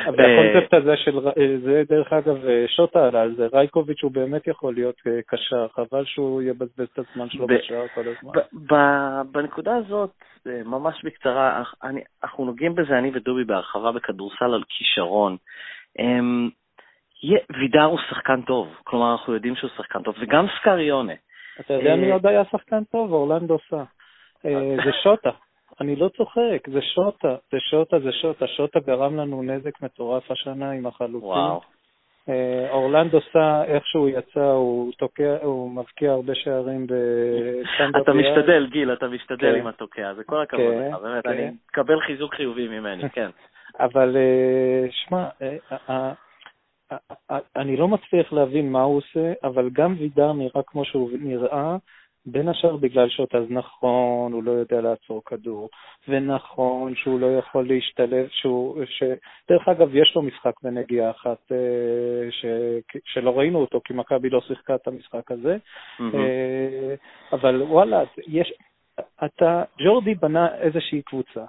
[0.06, 1.19] והקונספט הזה של,
[1.63, 4.95] זה דרך אגב, שוטה עלה על זה, רייקוביץ' הוא באמת יכול להיות
[5.28, 8.32] קשר, חבל שהוא יבזבז את הזמן שלו בשער כל הזמן.
[9.32, 10.12] בנקודה הזאת,
[10.45, 11.63] ממש בקצרה,
[12.24, 15.38] אנחנו נוגעים בזה, אני ודובי, בהרחבה בכדורסל על כישרון.
[17.23, 21.13] וידר הוא שחקן טוב, כלומר אנחנו יודעים שהוא שחקן טוב, וגם סקריונה.
[21.60, 23.13] אתה יודע מי אה, עוד היה שחקן טוב?
[23.13, 23.84] אורלנדו סא.
[24.45, 25.29] אה, זה שוטה.
[25.81, 28.47] אני לא צוחק, זה שוטה, זה שוטה, זה שוטה.
[28.47, 31.29] שוטה גרם לנו נזק מטורף השנה עם החלוצים.
[31.29, 31.62] וואו.
[32.29, 38.03] אה, אורלנדו סא, איך שהוא יצא, הוא תוקע, הוא מבקיע הרבה שערים בסטנדרט.
[38.03, 39.60] אתה משתדל, גיל, אתה משתדל כן.
[39.60, 41.53] עם התוקע, זה כל הכבוד כן, לך, באמת, אני כן.
[41.69, 43.29] מקבל חיזוק חיובי ממני, כן.
[43.86, 44.17] אבל
[44.91, 45.29] שמע,
[47.56, 51.77] אני לא מצליח להבין מה הוא עושה, אבל גם וידר נראה כמו שהוא נראה,
[52.25, 55.69] בין השאר בגלל שאתה אז נכון, הוא לא יודע לעצור כדור,
[56.08, 59.04] ונכון שהוא לא יכול להשתלב, שהוא, ש...
[59.49, 62.45] דרך אגב, יש לו משחק בנגיעה אחת אה, ש...
[63.06, 65.58] שלא ראינו אותו, כי מכבי לא שיחקה את המשחק הזה,
[65.99, 66.04] mm-hmm.
[67.32, 68.54] אבל וואלה, יש,
[69.25, 71.45] אתה, ג'ורדי בנה איזושהי קבוצה,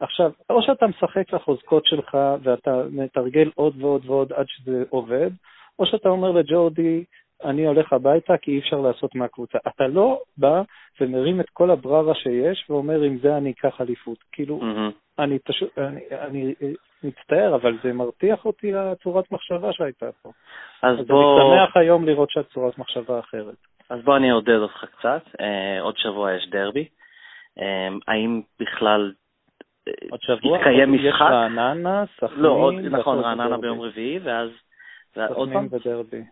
[0.00, 5.30] עכשיו, או שאתה משחק לחוזקות שלך ואתה מתרגל עוד ועוד ועוד עד שזה עובד,
[5.78, 7.04] או שאתה אומר לג'ורדי,
[7.44, 9.58] אני הולך הביתה כי אי אפשר לעשות מהקבוצה.
[9.68, 10.62] אתה לא בא
[11.00, 14.18] ומרים את כל הבררה שיש ואומר, עם זה אני אקח אליפות.
[14.32, 14.92] כאילו, mm-hmm.
[15.18, 16.54] אני פשוט, אני, אני
[17.02, 20.30] מצטער, אבל זה מרתיח אותי הצורת מחשבה שהייתה פה.
[20.82, 21.40] אז, אז בוא...
[21.40, 23.56] אני שמח היום לראות שהצורת מחשבה אחרת.
[23.90, 25.22] אז בוא אני אעודד אותך קצת.
[25.40, 26.88] אה, עוד שבוע יש דרבי.
[27.58, 29.12] אה, האם בכלל
[30.10, 31.06] עוד שבוע יתקיים משחק.
[31.06, 32.40] יש רעננה, סכנין.
[32.40, 34.50] לא, עוד, נכון, רעננה ביום רביעי, ואז...
[35.14, 36.22] סכנין ודרבי.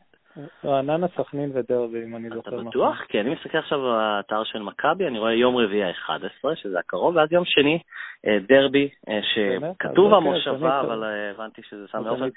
[0.64, 2.60] רעננה, סכנין ודרבי, אם אני זוכר נכון.
[2.60, 3.04] אתה בטוח?
[3.08, 7.32] כי אני מסתכל עכשיו באתר של מכבי, אני רואה יום רביעי ה-11, שזה הקרוב, ואז
[7.32, 7.78] יום שני,
[8.26, 12.28] אה, דרבי, אה, שכתוב המושבה, אבל אה, הבנתי שזה סמי עופר.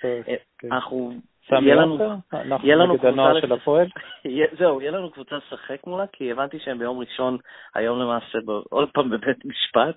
[0.59, 0.71] כן.
[0.71, 1.13] אנחנו
[1.55, 2.15] סמי עופר?
[2.33, 3.87] אנחנו נגד הנוער של הפועל?
[4.59, 7.37] זהו, יהיה לנו קבוצה לשחק מולה, כי הבנתי שהם ביום ראשון,
[7.75, 8.37] היום למעשה,
[8.69, 9.95] עוד פעם בבית משפט.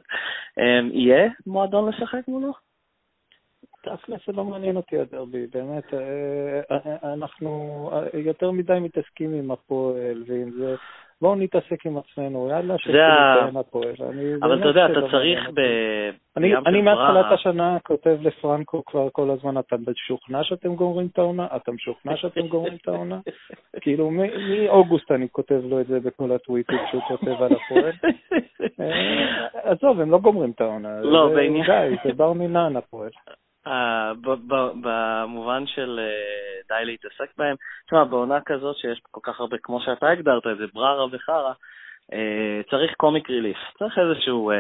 [0.58, 2.52] אמ, יהיה מועדון לשחק מולו?
[3.82, 10.22] תכל'ס זה לא מעניין אותי הדרבי, באמת, אה, אה, אנחנו יותר מדי מתעסקים עם הפועל
[10.26, 10.74] ועם זה.
[11.20, 13.94] בואו נתעסק עם עצמנו, יאללה, שכן הפועל.
[14.42, 15.61] אבל אתה יודע, אתה צריך ב...
[16.66, 21.46] אני מהתחלת השנה כותב לפרנקו כבר כל הזמן, אתה משוכנע שאתם גומרים את העונה?
[21.57, 23.18] אתה משוכנע שאתם גומרים את העונה?
[23.83, 27.92] כאילו, מאוגוסט אני כותב לו את זה בכל הטוויטים שהוא כותב על הפועל.
[28.81, 31.00] אה, עזוב, הם לא גומרים את העונה.
[31.00, 31.66] לא, בעניין...
[31.66, 33.11] די, זה בר מינן הפועל.
[33.66, 34.12] אה,
[34.81, 37.57] במובן של אה, די להתעסק בהם.
[37.87, 41.53] תשמע, בעונה כזאת שיש כל כך הרבה, כמו שאתה הגדרת את זה, בררה וחרא,
[42.12, 43.59] אה, צריך קומיק ריליף.
[43.79, 44.53] צריך איזשהו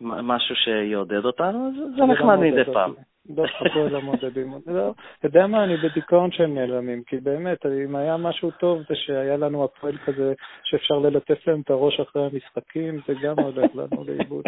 [0.00, 2.94] משהו שיעודד אותנו, זה נחמד מדי פעם.
[3.26, 4.54] דווקא פה לא מודדים.
[4.66, 8.94] לא, אתה יודע מה, אני בדיכאון שהם נעלמים, כי באמת, אם היה משהו טוב זה
[8.94, 10.32] שהיה לנו הפועל כזה
[10.64, 14.44] שאפשר ללטף להם את הראש אחרי המשחקים, זה גם הולך לנו לאיבוד.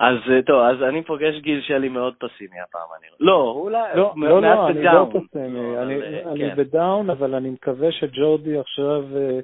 [0.00, 4.14] אז אה, טוב, אז אני פוגש גיל שלי מאוד פסימי הפעם, אני לא, אולי לא,
[4.16, 6.56] לא, לא, אני לא פסימי, לא, אני, אה, כן.
[6.56, 9.42] בדאון, אבל אני מקווה שג'ורדי עכשיו uh,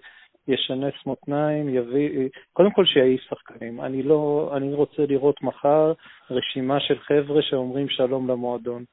[0.49, 3.81] ישנס מותניים, יביא, קודם כל שיעיף שחקנים.
[3.81, 5.93] אני לא, אני רוצה לראות מחר
[6.31, 8.85] רשימה של חבר'ה שאומרים שלום למועדון.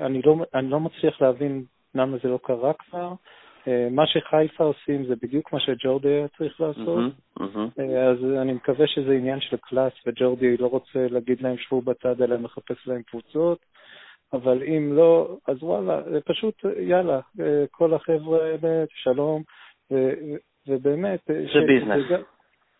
[0.00, 3.12] אני לא, אני לא מצליח להבין למה זה לא קרה כבר.
[3.68, 7.12] אה, מה שחיפה עושים זה בדיוק מה שג'ורדי היה צריך לעשות,
[7.80, 12.22] אה, אז אני מקווה שזה עניין של קלאס, וג'ורדי לא רוצה להגיד להם שבו בצד,
[12.22, 13.58] אלא מחפש להם קבוצות,
[14.32, 19.42] אבל אם לא, אז וואלה, זה פשוט, יאללה, אה, כל החבר'ה האלה, שלום,
[20.66, 21.20] ובאמת...
[21.26, 22.26] זה ביזנס.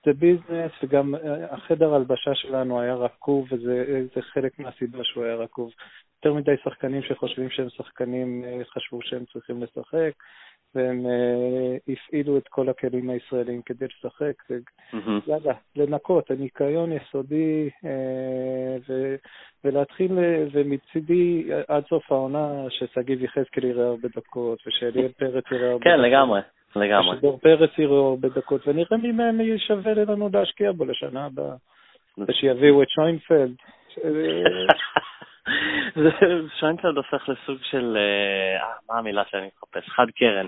[0.07, 1.15] זה ביזנס, וגם
[1.51, 5.71] החדר הלבשה שלנו היה רקוב, וזה חלק מהסיבה שהוא היה רקוב.
[6.17, 8.45] יותר מדי שחקנים שחושבים שהם שחקנים,
[8.75, 10.13] חשבו שהם צריכים לשחק,
[10.75, 14.43] והם uh, הפעילו את כל הכלים הישראלים כדי לשחק,
[14.93, 15.31] mm-hmm.
[15.77, 17.87] לנקות, הניקיון יסודי, uh,
[18.89, 19.15] ו,
[19.65, 20.13] ולהתחיל,
[20.53, 26.01] ומצידי עד סוף העונה, ששגיב יחזקאל יראה הרבה דקות, ושאליאל פרץ יראה הרבה כן, דקות.
[26.01, 26.41] כן, לגמרי.
[26.77, 27.17] לגמרי.
[27.17, 31.55] ושדור פרץ יראה הרבה דקות, ונראה מי מהם שווה לנו להשקיע בו לשנה הבאה.
[32.29, 33.55] ושיביאו את שוינפלד.
[36.61, 39.89] שוינפלד הופך לסוג של, אה, מה המילה שאני מחפש?
[39.89, 40.47] חד קרן.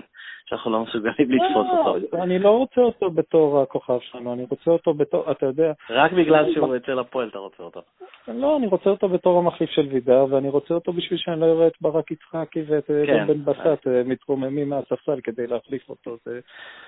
[0.49, 2.23] שאנחנו לא מסוגלים לתפוס לא, אותו.
[2.23, 5.71] אני לא רוצה אותו בתור הכוכב שלנו, אני רוצה אותו בתור, אתה יודע...
[5.89, 7.81] רק בגלל שהוא אצל הפועל אתה רוצה אותו.
[8.27, 11.67] לא, אני רוצה אותו בתור המחליף של וידר, ואני רוצה אותו בשביל שאני לא אראה
[11.67, 13.27] את ברק יצחקי ואת אה, כן.
[13.27, 16.17] בן בסט אה, מתרוממים מהספסל כדי להחליף אותו,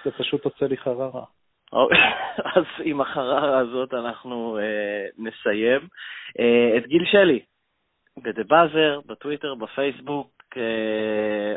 [0.06, 1.24] זה פשוט עושה לי חררה.
[2.56, 5.82] אז עם החררה הזאת אנחנו אה, נסיים.
[6.78, 7.39] את גיל שלי,
[8.24, 10.30] ב"דה באזר", בטוויטר, בפייסבוק,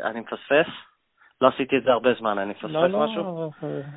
[0.03, 0.92] אני מפספס?
[1.43, 3.23] לא עשיתי את זה הרבה זמן, אני מפספס לא, לא, משהו?
[3.23, 3.49] לא,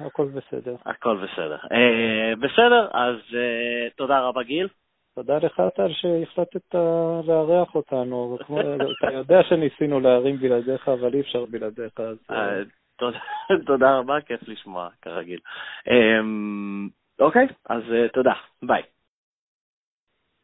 [0.06, 0.76] הכל בסדר.
[0.86, 1.56] הכל בסדר.
[1.72, 4.68] אה, בסדר, אז אה, תודה רבה, גיל.
[5.14, 6.74] תודה לך, טל, שהחלטת
[7.26, 8.38] לארח אותנו.
[8.98, 12.00] אתה יודע שניסינו להרים בלעדיך, אבל אי אפשר בלעדיך.
[12.00, 12.16] אז...
[12.30, 12.62] אה,
[13.66, 15.40] תודה רבה, כיף לשמוע, כרגיל.
[15.90, 16.88] אמ,
[17.20, 17.82] אוקיי, אז
[18.12, 18.32] תודה,
[18.62, 18.82] ביי.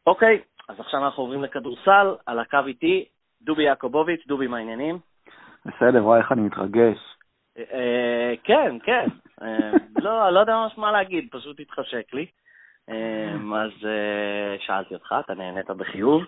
[0.07, 3.05] אוקיי, אז עכשיו אנחנו עוברים לכדורסל, על הקו איתי,
[3.41, 4.99] דובי יעקובוביץ', דובי, מה העניינים?
[5.65, 6.97] בסדר, וואי, איך אני מתרגש.
[7.57, 9.07] אה, כן, כן.
[9.41, 9.71] אה,
[10.01, 12.25] לא, לא יודע ממש מה להגיד, פשוט התחשק לי.
[12.89, 13.71] אה, אז
[14.59, 16.23] שאלתי אותך, אתה נהנית בחיוב.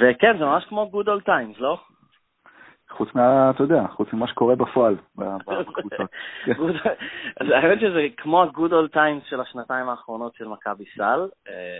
[0.00, 1.78] וכן, זה ממש כמו Good Old Times, לא?
[2.90, 6.10] חוץ מה, אתה יודע, חוץ ממה שקורה בפועל בקבוצות.
[7.40, 11.28] אז האמת שזה כמו ה-Good Old Times של השנתיים האחרונות של מכבי סל.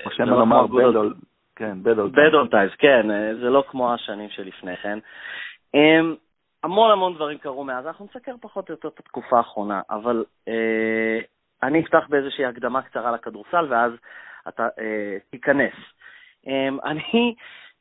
[0.06, 1.24] או שמא לומר Bad Old,
[1.56, 2.16] כן, Bad Old Times.
[2.16, 3.06] Bad Old Times, כן,
[3.40, 4.98] זה לא כמו השנים שלפני כן.
[6.66, 11.18] המון המון דברים קרו מאז, אנחנו נסקר פחות או יותר את התקופה האחרונה, אבל אה,
[11.62, 13.92] אני אפתח באיזושהי הקדמה קצרה לכדורסל, ואז
[14.48, 15.72] אתה אה, תיכנס.
[16.48, 17.34] אה, אני,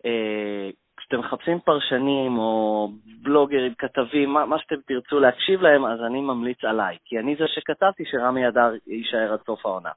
[0.05, 2.89] אה, כשאתם מחפשים פרשנים או
[3.21, 7.47] בלוגרים, כתבים, מה, מה שאתם תרצו להקשיב להם, אז אני ממליץ עליי, כי אני זה
[7.47, 9.91] שכתבתי שרמי אדר יישאר עד סוף העונה.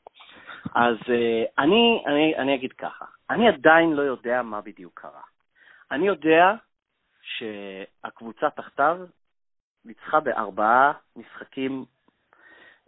[0.74, 5.22] אז אה, אני, אני, אני אגיד ככה, אני עדיין לא יודע מה בדיוק קרה.
[5.90, 6.55] אני יודע
[7.37, 8.99] שהקבוצה תחתיו
[9.85, 11.85] ניצחה בארבעה משחקים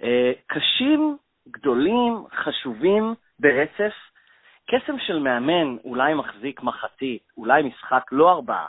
[0.03, 1.17] אה, קשים,
[1.49, 3.95] גדולים, חשובים, ברצף.
[4.71, 8.67] קסם של מאמן אולי מחזיק מחצית, אולי משחק, לא ארבעה,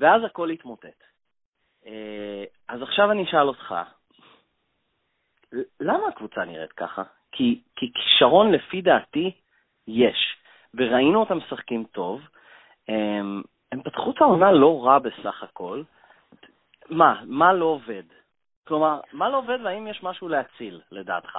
[0.00, 1.04] ואז הכל יתמוטט.
[1.86, 3.74] אה, אז עכשיו אני אשאל אותך,
[5.80, 7.02] למה הקבוצה נראית ככה?
[7.32, 9.32] כי, כי כישרון לפי דעתי
[9.86, 10.36] יש,
[10.74, 12.20] וראינו אותם משחקים טוב,
[12.88, 13.20] אה,
[13.72, 15.82] הם פתחו את העונה לא רע בסך הכל.
[16.90, 18.02] מה, מה לא עובד?
[18.64, 21.38] כלומר, מה לא עובד והאם יש משהו להציל, לדעתך?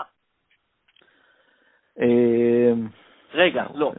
[1.99, 2.87] אמ,
[3.33, 3.91] רגע, לא.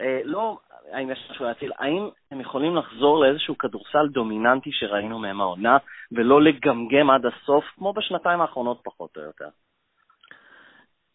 [0.00, 0.58] אה, לא
[0.92, 5.76] האם יש משהו להציל, האם הם יכולים לחזור לאיזשהו כדורסל דומיננטי שראינו מהם העונה,
[6.12, 9.48] ולא לגמגם עד הסוף, כמו בשנתיים האחרונות פחות או יותר?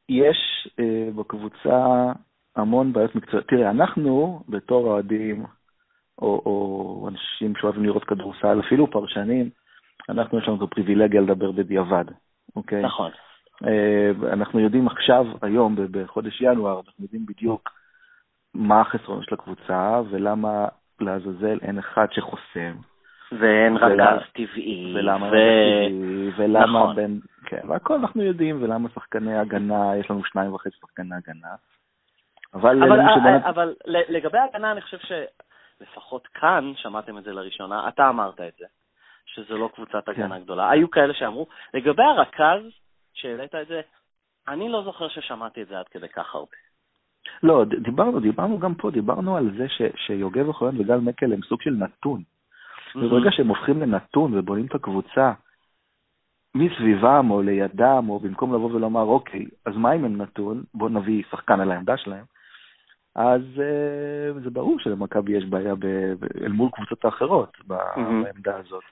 [0.10, 2.12] יש אה, בקבוצה
[2.56, 3.48] המון בעיות מקצועיות.
[3.48, 5.46] תראה, אנחנו בתור אוהדים,
[6.22, 9.50] או, או אנשים שאוהבים לראות כדורסל, אפילו פרשנים,
[10.10, 12.06] אנחנו יש לנו את הפריבילגיה לדבר בדיעבד,
[12.56, 12.82] אוקיי?
[12.82, 13.12] נכון.
[13.68, 17.70] אה, אנחנו יודעים עכשיו, היום, בחודש ינואר, אנחנו יודעים בדיוק
[18.54, 20.68] מה החסרונות של הקבוצה, ולמה
[21.02, 22.76] לעזאזל אין אחד שחוסם,
[23.32, 25.30] ואין רכז טבעי, ולמה ו...
[25.30, 26.96] טבעי, ולמה נכון.
[26.96, 27.20] בין...
[27.46, 31.56] כן, והכל אנחנו יודעים, ולמה שחקני הגנה, יש לנו שניים וחצי שחקני הגנה.
[32.54, 33.44] אבל, אבל, למי שבאמת...
[33.46, 34.98] אבל לגבי ההגנה, אני חושב
[35.80, 38.66] שלפחות כאן, שמעתם את זה לראשונה, אתה אמרת את זה,
[39.26, 40.44] שזו לא קבוצת הגנה כן.
[40.44, 40.70] גדולה.
[40.70, 42.62] היו כאלה שאמרו, לגבי הרכז,
[43.14, 43.82] שהעלית את זה,
[44.48, 46.58] אני לא זוכר ששמעתי את זה עד כדי כך הרבה.
[47.44, 51.62] לא, דיברנו, דיברנו גם פה, דיברנו על זה ש, שיוגב אוחיון וגל מקל הם סוג
[51.62, 52.24] של נתון.
[52.96, 55.34] וברגע שהם הופכים לנתון ובונים את הקבוצה
[56.56, 61.24] מסביבם או לידם, או במקום לבוא ולומר, אוקיי, אז מה אם הם נתון, בואו נביא
[61.32, 62.26] שחקן על העמדה שלהם,
[63.20, 65.86] אז אה, זה ברור שלמכבי יש בעיה ב,
[66.20, 67.58] ב, אל מול קבוצות האחרות.
[67.68, 68.84] בעמדה הזאת.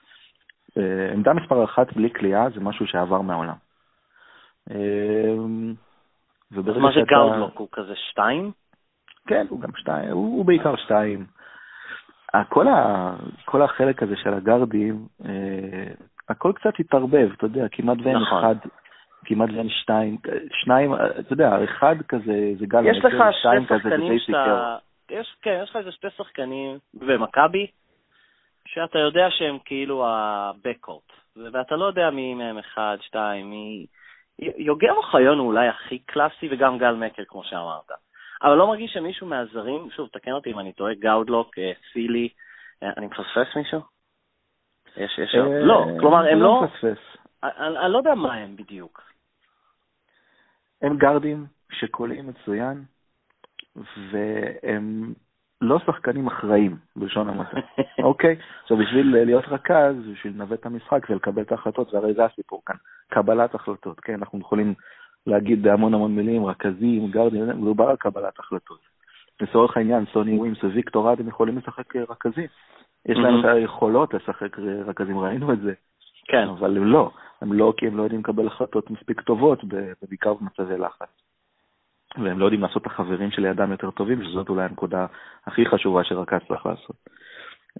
[0.78, 3.54] אה, עמדה מספר אחת בלי כליאה זה משהו שעבר מהעולם.
[4.70, 5.34] אה,
[6.50, 8.52] מה זה גאודלוק, הוא כזה שתיים?
[9.26, 11.26] כן, הוא גם שתיים, הוא, הוא בעיקר שתיים.
[12.34, 13.12] ה- כל, ה,
[13.44, 15.92] כל החלק הזה של הגארדים, אה,
[16.28, 18.38] הכל קצת התערבב, אתה יודע, כמעט ואין נכון.
[18.38, 18.54] אחד,
[19.28, 20.16] כמעט ואין שתיים,
[20.52, 23.14] שניים, אה, אתה יודע, אחד כזה זה גל יש לך
[23.70, 24.18] זה שחקנים.
[24.18, 24.76] שאתה...
[25.10, 27.66] יש, כן, יש לך איזה שתי שחקנים במכבי,
[28.66, 33.86] שאתה יודע שהם כאילו ה-backcourt, ואתה לא יודע מי מהם אחד, שתיים, מי...
[34.38, 37.90] יוגב אוחיון הוא אולי הכי קלאסי, וגם גל מקר, כמו שאמרת.
[38.42, 42.28] אבל לא מרגיש שמישהו מהזרים, שוב, תקן אותי אם אני טועה, גאודלוק, אה, פילי,
[42.82, 43.80] אה, אני מפספס מישהו?
[44.96, 46.64] יש, יש, אה, לא, כלומר, הם לא.
[47.42, 49.02] אני אני לא יודע מה הם בדיוק.
[50.82, 52.82] הם גארדים שקולעים מצוין,
[54.10, 55.12] והם
[55.60, 57.56] לא שחקנים אחראים, בלשון המעטה.
[58.08, 58.36] אוקיי?
[58.62, 62.76] עכשיו, בשביל להיות רכז, בשביל לנווט את המשחק ולקבל את ההחלטות, והרי זה הסיפור כאן,
[63.08, 64.14] קבלת החלטות, כן?
[64.14, 64.74] אנחנו יכולים
[65.26, 68.80] להגיד בהמון המון מילים, רכזים, גרדים, מדובר על קבלת החלטות.
[69.40, 72.46] לצורך העניין, סוני ווימס וויקטור אדם יכולים לשחק רכזים.
[73.06, 73.56] יש להם את מהמם.
[73.56, 75.72] היכולות לשחק רכזים, ראינו את זה.
[76.28, 79.64] כן, אבל הם לא, הם לא כי הם לא יודעים לקבל החלטות מספיק טובות,
[80.08, 81.08] בעיקר במצבי לחץ.
[82.16, 85.06] והם לא יודעים לעשות את החברים שלידם יותר טובים, שזאת אולי הנקודה
[85.46, 86.96] הכי חשובה שרכז צריך לעשות.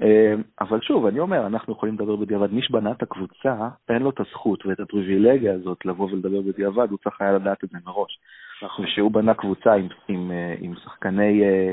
[0.03, 2.53] אה, אבל שוב, אני אומר, אנחנו יכולים לדבר בדיעבד.
[2.53, 6.99] מי שבנה את הקבוצה, אין לו את הזכות ואת הפריבילגיה הזאת לבוא ולדבר בדיעבד, הוא
[7.05, 8.19] צריך היה לדעת את זה מראש.
[8.63, 8.85] נכון.
[8.85, 11.73] ושהוא בנה קבוצה עם, עם, אה, עם שחקני, אה,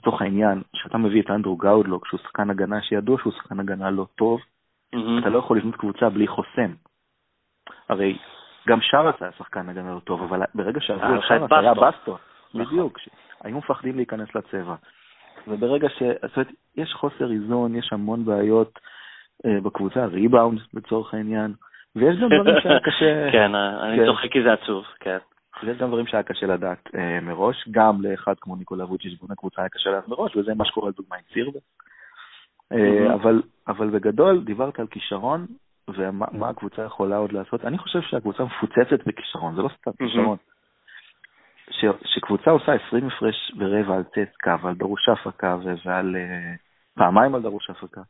[0.00, 4.06] לצורך העניין, שאתה מביא את אנדרו גאודלוק, שהוא שחקן הגנה שידוע שהוא שחקן הגנה לא
[4.16, 4.40] טוב,
[4.92, 5.18] מהמם.
[5.18, 6.72] אתה לא יכול לבנות קבוצה בלי חוסם.
[7.88, 8.18] הרי
[8.68, 12.18] גם שרס היה שחקן הגנה טוב, אבל ברגע שעברו היה את שרס היה בסטו.
[12.54, 12.64] נכון.
[12.64, 12.98] בדיוק.
[12.98, 13.08] ש-
[13.44, 14.74] היו מפחדים להיכנס לצבע.
[15.48, 16.02] וברגע ש...
[16.02, 18.78] זאת אומרת, יש חוסר איזון, יש המון בעיות
[19.46, 21.52] אה, בקבוצה, ריבאונד לצורך העניין,
[21.96, 23.32] ויש גם דברים שהיה קשה...
[23.32, 24.06] כן, אני כן.
[24.06, 25.18] צוחק כי זה עצוב, כן.
[25.62, 29.62] ויש גם דברים שהיה קשה לדעת אה, מראש, גם לאחד כמו ניקולה ווצ'יץ' שבונה קבוצה
[29.62, 31.58] היה קשה לדעת מראש, וזה מה שקורה לדוגמה עם סירבה.
[32.72, 33.14] אה,
[33.68, 35.46] אבל בגדול, דיברת על כישרון,
[35.96, 37.64] ומה מה הקבוצה יכולה עוד לעשות.
[37.64, 39.90] אני חושב שהקבוצה מפוצצת בכישרון, זה לא סתם.
[39.98, 40.36] כישרון.
[41.70, 46.54] ש, שקבוצה עושה 20 הפרש ורבע על צסקה ועל דרוש הפקה ועל אה,
[46.94, 48.00] פעמיים על דרוש הפקה.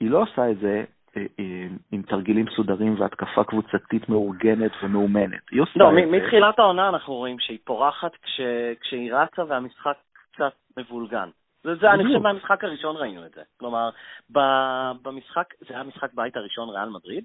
[0.00, 0.84] היא לא עושה את זה
[1.16, 5.40] אה, אה, עם תרגילים מסודרים והתקפה קבוצתית מאורגנת ומאומנת.
[5.50, 6.16] היא עושה לא, את מ- זה.
[6.16, 8.40] מתחילת העונה אנחנו רואים שהיא פורחת כש-
[8.80, 9.96] כשהיא רצה והמשחק
[10.32, 11.28] קצת מבולגן.
[11.64, 12.04] זה, זה, אני.
[12.04, 13.42] חושב מהמשחק הראשון ראינו את זה.
[13.60, 13.90] כלומר,
[14.32, 17.24] ב- במשחק, זה היה משחק בית הראשון, ריאל מדריד?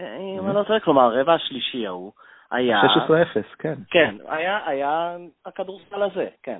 [0.00, 2.12] אה, אם אני לא טועה, כלומר, הרבע השלישי ההוא
[2.50, 2.80] היה...
[2.82, 2.84] 16-0,
[3.58, 3.74] כן.
[3.90, 6.58] כן, היה, היה הכדורסל הזה, כן.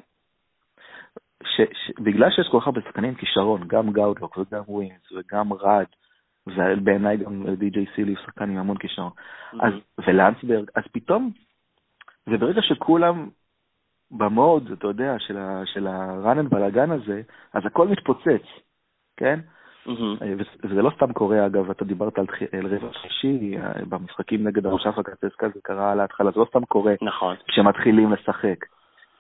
[1.43, 5.87] ש, ש, בגלל שיש כל כך הרבה שחקנים כישרון, גם גאודלוק וגם ווינס וגם רד,
[6.47, 9.11] ובעיניי גם די.ג'יי סילי שחקן עם המון כישרון,
[9.61, 9.73] אז,
[10.07, 11.31] ולנסברג, אז פתאום,
[12.27, 13.29] וברגע שכולם
[14.13, 17.23] במוד, אתה יודע, של, ה, של הרן אנד בלאגן הזה,
[17.55, 18.43] אז הכל מתפוצץ,
[19.17, 19.41] כן?
[19.87, 20.17] מהמם.
[20.65, 24.99] וזה לא סתם קורה, אגב, אתה דיברת על, על רבע שלישי, אה, במשחקים נגד הרושף
[24.99, 27.37] הקצסקה, זה קרה על ההתחלה, זה לא סתם קורה נכון.
[27.49, 28.65] כשמתחילים לשחק,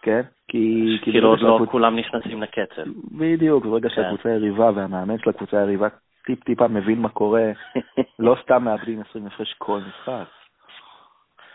[0.03, 0.20] כן?
[0.49, 0.99] כי...
[1.03, 2.82] כאילו עוד לא כולם נכנסים לקצב.
[3.18, 3.95] בדיוק, ברגע כן.
[3.95, 5.88] שהקבוצה יריבה והמאמן של הקבוצה היריבה
[6.26, 7.51] טיפ-טיפה מבין מה קורה,
[8.18, 10.41] לא סתם מאבדים 20 הפרש כל משחק.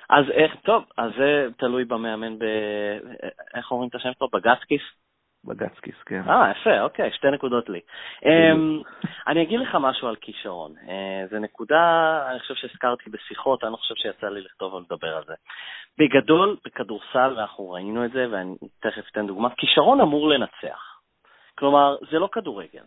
[0.09, 2.43] אז איך, טוב, אז זה תלוי במאמן ב...
[3.55, 4.27] איך אומרים את השם שלו?
[4.33, 4.81] בגסקיס?
[5.45, 6.21] בגצקיס, כן.
[6.29, 7.79] אה, יפה, אוקיי, שתי נקודות לי.
[8.25, 8.81] אמ,
[9.27, 10.73] אני אגיד לך משהו על כישרון.
[10.89, 15.17] אה, זו נקודה, אני חושב שהזכרתי בשיחות, אני לא חושב שיצא לי לכתוב או לדבר
[15.17, 15.33] על זה.
[15.97, 20.99] בגדול, בכדורסל, ואנחנו ראינו את זה, ואני תכף אתן דוגמה, כישרון אמור לנצח.
[21.57, 22.83] כלומר, זה לא כדורגל.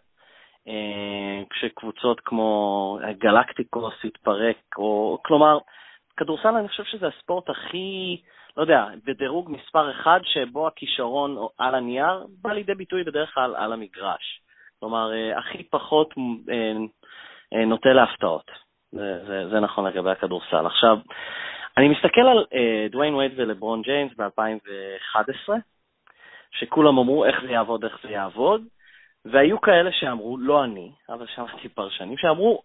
[0.69, 5.59] אה, כשקבוצות כמו גלקטיקוס התפרק, או כלומר,
[6.21, 8.21] כדורסל אני חושב שזה הספורט הכי,
[8.57, 13.73] לא יודע, בדירוג מספר אחד שבו הכישרון על הנייר בא לידי ביטוי בדרך כלל על
[13.73, 14.41] המגרש.
[14.81, 16.15] כלומר, אה, הכי פחות
[17.53, 18.51] אה, נוטה להפתעות.
[18.93, 20.67] זה, זה, זה נכון לגבי הכדורסל.
[20.67, 20.99] עכשיו,
[21.77, 22.45] אני מסתכל על
[22.91, 25.53] דוויין וייד ולברון ג'יימס ב-2011,
[26.51, 28.63] שכולם אמרו איך זה יעבוד, איך זה יעבוד,
[29.25, 32.63] והיו כאלה שאמרו, לא אני, אבל שמעתי פרשנים, שאמרו,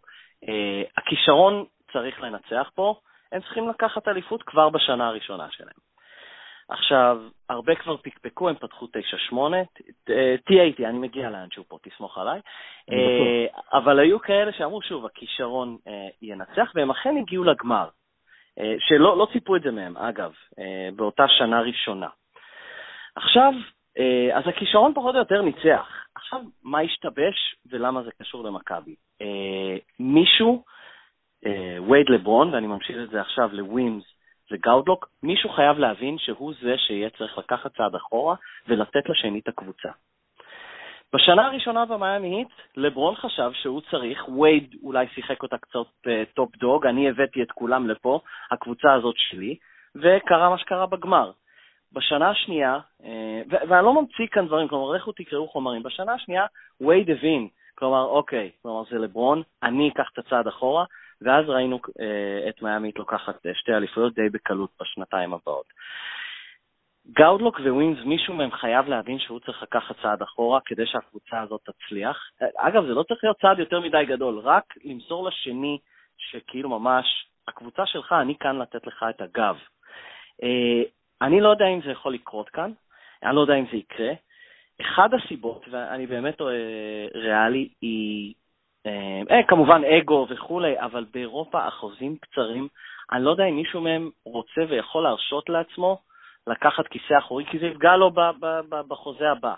[0.50, 2.96] אה, הכישרון צריך לנצח פה,
[3.32, 5.86] הם צריכים לקחת אליפות כבר בשנה הראשונה שלהם.
[6.70, 7.18] עכשיו,
[7.50, 8.88] הרבה כבר פקפקו, הם פתחו
[9.32, 9.36] 9-8,
[10.46, 12.40] תהיה איתי, אני מגיע לאנשהו פה, תסמוך עליי.
[12.92, 17.88] אה, אבל היו כאלה שאמרו, שוב, הכישרון אה, ינצח, והם אכן הגיעו לגמר,
[18.60, 20.34] אה, שלא לא ציפו את זה מהם, אגב,
[20.96, 22.08] באותה שנה ראשונה.
[23.16, 23.54] עכשיו,
[24.34, 26.06] אז הכישרון פחות או יותר ניצח.
[26.16, 28.96] עכשיו, מה השתבש ולמה זה קשור למכבי?
[30.00, 30.64] מישהו,
[31.90, 34.04] וויד לברון, ואני ממשיך את זה עכשיו לווימס
[34.52, 38.36] וגאודלוק, מישהו חייב להבין שהוא זה שיהיה צריך לקחת צעד אחורה
[38.68, 39.90] ולתת לשני את הקבוצה.
[41.14, 46.60] בשנה הראשונה במיאמי היט, לברון חשב שהוא צריך, וייד אולי שיחק אותה קצת tough uh,
[46.60, 48.20] dog, אני הבאתי את כולם לפה,
[48.52, 49.56] הקבוצה הזאת שלי,
[49.96, 51.32] וקרה מה שקרה בגמר.
[51.94, 56.46] בשנה השנייה, אה, ואני לא ממציא כאן דברים, כלומר, לכו תקראו חומרים, בשנה השנייה
[56.82, 60.86] וייד הבין, כלומר, אוקיי, כלומר, זה לברון, אני אקח את הצעד אחורה,
[61.22, 65.66] ואז ראינו אה, את מיאמית לוקחת אה, שתי אליפויות די בקלות בשנתיים הבאות.
[67.12, 72.18] גאודלוק ווינס, מישהו מהם חייב להבין שהוא צריך לקחת צעד אחורה כדי שהקבוצה הזאת תצליח.
[72.58, 75.78] אגב, זה לא צריך להיות צעד יותר מדי גדול, רק למסור לשני
[76.18, 77.06] שכאילו ממש,
[77.48, 79.58] הקבוצה שלך, אני כאן לתת לך את הגב.
[81.22, 82.72] אני לא יודע אם זה יכול לקרות כאן,
[83.24, 84.14] אני לא יודע אם זה יקרה.
[84.82, 86.48] אחד הסיבות, ואני באמת אה,
[87.14, 88.34] ריאלי, היא
[88.86, 92.68] אה, אה, כמובן אגו וכולי, אבל באירופה החוזים קצרים.
[93.12, 95.98] אני לא יודע אם מישהו מהם רוצה ויכול להרשות לעצמו
[96.48, 98.12] לקחת כיסא אחורי, כי זה יפגע לו
[98.88, 99.54] בחוזה הבא.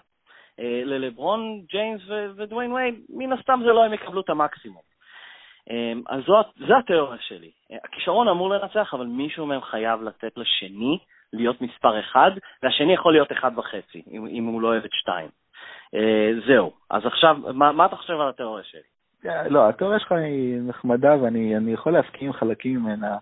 [0.59, 2.01] אה, ללברון, ג'יימס
[2.35, 4.81] ודוויין וייד, מן הסתם זה לא הם יקבלו את המקסימום.
[5.71, 7.51] אה, אז זו, זו התיאוריה שלי.
[7.83, 10.99] הכישרון אמור לנצח, אבל מישהו מהם חייב לתת לשני
[11.33, 12.31] להיות מספר אחד,
[12.63, 15.29] והשני יכול להיות אחד וחצי, אם, אם הוא לא אוהב את שתיים.
[16.47, 16.71] זהו.
[16.89, 18.96] אז עכשיו, מה, מה אתה חושב על התיאוריה שלי?
[19.25, 23.17] Yeah, לא, התיאוריה שלך היא נחמדה ואני יכול להסכים עם חלקים ממנה,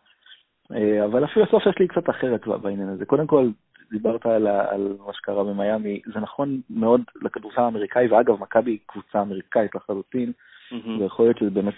[0.74, 0.76] uh,
[1.06, 3.06] אבל הפילוסופיה שלי היא קצת אחרת בעניין הזה.
[3.06, 3.50] קודם כל,
[3.92, 9.22] דיברת על, על מה שקרה במיאמי, זה נכון מאוד לכדורסל האמריקאי, ואגב, מכבי היא קבוצה
[9.22, 11.02] אמריקאית לחלוטין, mm-hmm.
[11.02, 11.74] ויכול להיות שזה באמת,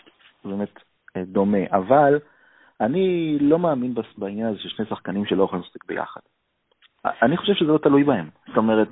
[0.45, 0.79] באמת
[1.17, 2.19] אה, דומה, אבל
[2.81, 6.21] אני לא מאמין בעניין הזה ששני שחקנים שלא יכולים לשחק ביחד.
[7.05, 8.29] אני חושב שזה לא תלוי בהם.
[8.47, 8.87] זאת אומרת,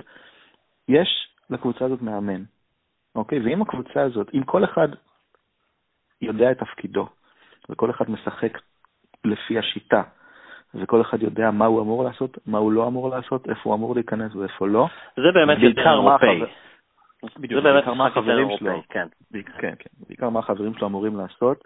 [0.88, 2.42] יש לקבוצה הזאת מאמן,
[3.14, 3.38] אוקיי?
[3.38, 4.88] ואם הקבוצה הזאת, אם כל אחד
[6.20, 7.08] יודע את תפקידו,
[7.70, 8.58] וכל אחד משחק
[9.24, 10.02] לפי השיטה,
[10.74, 13.94] וכל אחד יודע מה הוא אמור לעשות, מה הוא לא אמור לעשות, איפה הוא אמור
[13.94, 14.86] להיכנס ואיפה לא.
[15.16, 16.40] זה באמת יותר אירופאי.
[17.38, 19.06] בדיוק, זה באמת מה החברים שלו, כן.
[19.32, 21.64] כן, כן, בעיקר מה החברים שלו אמורים לעשות.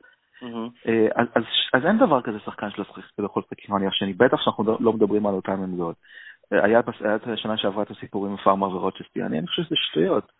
[0.86, 1.06] אה,
[1.74, 2.84] אז, אין דבר כזה שחקן שלא
[3.24, 5.96] יכול לשחק עם הנייר שני, בטח שאנחנו לא, לא מדברים על אותן עמדות.
[6.52, 10.32] אה, היה, היה את השנה שעברה את הסיפורים עם פארמר ורוצ'סטי, אני חושב שזה שטויות.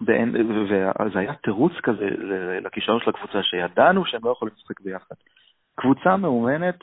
[0.00, 2.08] וזה היה תירוץ כזה
[2.64, 5.14] לכישרון של הקבוצה, שידענו שהם לא יכולים לשחק ביחד.
[5.76, 6.78] קבוצה מאומנת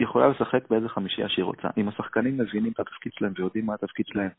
[0.00, 1.68] יכולה לשחק באיזה חמישייה שהיא רוצה.
[1.78, 4.30] אם השחקנים מבינים את התפקיד שלהם ויודעים מה התפקיד שלהם,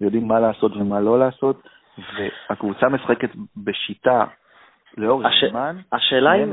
[0.00, 1.62] ויודעים מה לעשות ומה לא לעשות,
[1.98, 4.24] והקבוצה משחקת בשיטה
[4.96, 5.44] לאורך הש...
[5.50, 5.76] זמן.
[5.92, 6.52] השאלה אם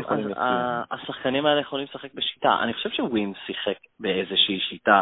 [0.91, 2.57] השחקנים האלה יכולים לשחק בשיטה.
[2.64, 5.01] אני חושב שווין שיחק באיזושהי שיטה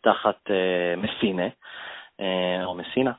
[0.00, 1.46] תחת uh, מסינה,
[2.20, 3.12] uh, או מסינה,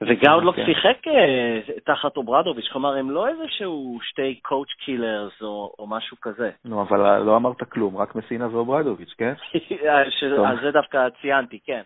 [0.00, 0.60] וגאודלוק okay.
[0.60, 0.74] אוקיי.
[0.74, 6.50] שיחק uh, תחת אוברדוביץ', כלומר הם לא איזשהו שתי coach killers או, משהו כזה.
[6.64, 9.34] נו, אבל לא אמרת כלום, רק מסינה ואוברדוביץ', כן?
[10.18, 10.22] ש...
[10.24, 11.82] אז זה דווקא ציינתי, כן.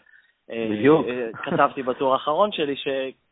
[0.48, 1.06] בדיוק.
[1.42, 2.74] כתבתי בטור האחרון שלי.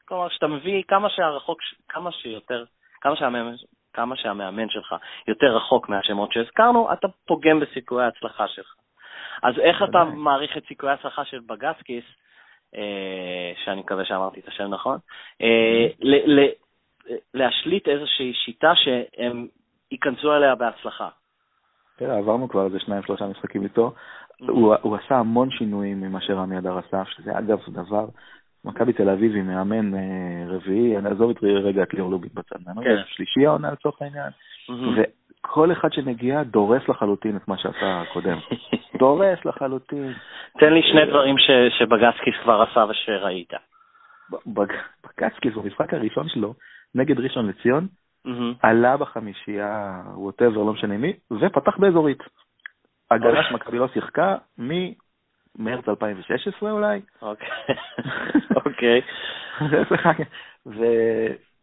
[0.09, 1.59] כלומר, שאתה מביא כמה שהרחוק,
[1.89, 2.65] כמה שיותר,
[3.01, 3.55] כמה שהמאמן
[3.93, 4.95] כמה שהמאמן שלך
[5.29, 8.75] יותר רחוק מהשמות שהזכרנו, אתה פוגם בסיכויי ההצלחה שלך.
[9.43, 12.05] אז איך אתה מעריך את סיכויי ההצלחה של בגסקיס
[13.65, 14.99] שאני מקווה שאמרתי את השם נכון,
[16.01, 16.53] ל- ל-
[17.35, 19.47] להשליט איזושהי שיטה שהם
[19.91, 21.09] ייכנסו אליה בהצלחה.
[21.97, 23.93] תראה, עברנו כבר איזה שניים, שלושה משחקים איתו.
[24.39, 28.07] הוא, הוא עשה המון שינויים ממה שרמי אדר עשה, שזה אגב דבר,
[28.65, 32.57] מכבי תל אביב היא מאמן אה, רביעי, אני אעזוב את רגע את ליאור לוביק בצד,
[32.85, 32.97] כן.
[33.07, 34.31] שלישי העונה לצורך העניין,
[35.45, 38.39] וכל אחד שמגיע דורס לחלוטין את מה שעשה הקודם.
[38.99, 40.13] דורס לחלוטין.
[40.59, 41.37] תן לי שני דברים
[41.79, 43.53] שבגצקיס כבר עשה ושראית.
[44.47, 46.55] בגצקיס, במשחק הראשון שלו,
[46.95, 47.87] נגד ראשון לציון,
[48.63, 52.23] עלה בחמישייה, ווטאבר, לא משנה מי, ופתח באזורית.
[53.11, 57.01] הגנה של מכבי לא שיחקה ממרץ 2016 אולי.
[57.23, 57.49] אוקיי.
[58.67, 59.01] אוקיי.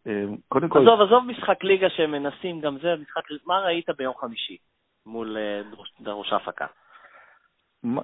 [0.06, 0.82] וקודם כל...
[0.82, 3.22] עזוב, עזוב משחק ליגה שהם מנסים, גם זה משחק...
[3.46, 4.58] מה ראית ביום חמישי
[5.06, 5.62] מול אה,
[6.02, 6.66] דרוש ההפקה?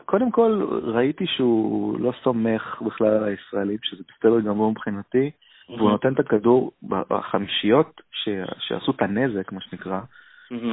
[0.05, 5.31] קודם כל, ראיתי שהוא לא סומך בכלל על הישראלים, שזה בסדר גמור מבחינתי.
[5.69, 8.29] והוא נותן את הכדור בחמישיות ש...
[8.59, 9.99] שעשו את הנזק, מה שנקרא,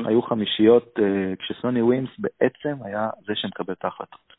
[0.05, 1.03] היו חמישיות, uh,
[1.39, 4.33] כשסוני ווימס בעצם היה זה שמקבל את ההחלטות.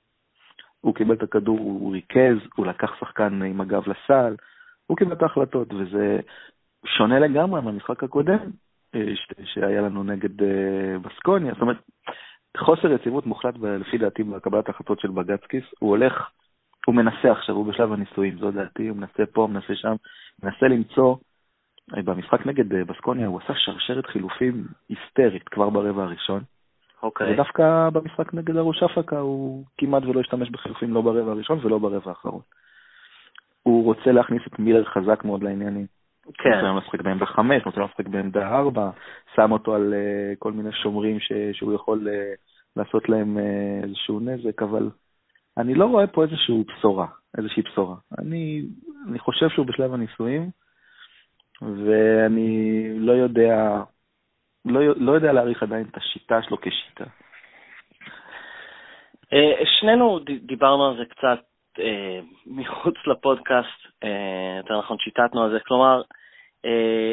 [0.82, 4.36] הוא קיבל את הכדור, הוא ריכז, הוא לקח שחקן עם הגב לסל,
[4.88, 6.20] הוא קיבל את ההחלטות, וזה
[6.86, 8.40] שונה לגמרי מהמשחק הקודם
[8.96, 9.28] אה, ש...
[9.44, 10.46] שהיה לנו נגד uh,
[11.02, 11.54] בסקוניה.
[11.54, 11.78] זאת אומרת,
[12.58, 15.64] חוסר יציבות מוחלט, לפי דעתי, בקבלת ההחלטות של בגצקיס.
[15.80, 16.30] הוא הולך
[16.90, 19.96] הוא מנסה עכשיו, הוא בשלב הניסויים, זו דעתי, הוא מנסה פה, מנסה שם,
[20.44, 21.16] מנסה למצוא,
[21.98, 26.44] אה, במשחק נגד אה, בסקוניה הוא עשה שרשרת חילופים היסטרית כבר ברבע הראשון.
[27.04, 27.34] אוקיי.
[27.34, 32.10] ודווקא במשחק נגד ארוש אפקה הוא כמעט ולא השתמש בחילופים לא ברבע הראשון ולא ברבע
[32.10, 32.42] האחרון.
[33.64, 35.86] הוא רוצה להכניס את מילר חזק מאוד לעניינים.
[36.34, 36.66] כן.
[36.66, 38.90] רוצה לשחק בעמדה חמש, רוצה לשחק בעמדה ארבע,
[39.36, 42.38] שם אותו על uh, כל מיני שומרים ש, שהוא יכול uh,
[42.76, 44.90] לעשות להם uh, איזשהו נזק, אבל
[45.58, 47.08] אני לא רואה פה איזושהי בשורה,
[47.38, 47.96] איזושהי בשורה.
[48.20, 48.62] אני,
[49.10, 50.50] אני חושב שהוא בשלב הניסויים,
[51.62, 53.82] ואני לא יודע,
[54.66, 57.06] לא, לא יודע להעריך עדיין את השיטה שלו כשיטה.
[59.80, 61.40] שנינו דיברנו על זה קצת
[61.80, 66.02] אה, מחוץ לפודקאסט, אה, יותר נכון שיטטנו על זה, כלומר,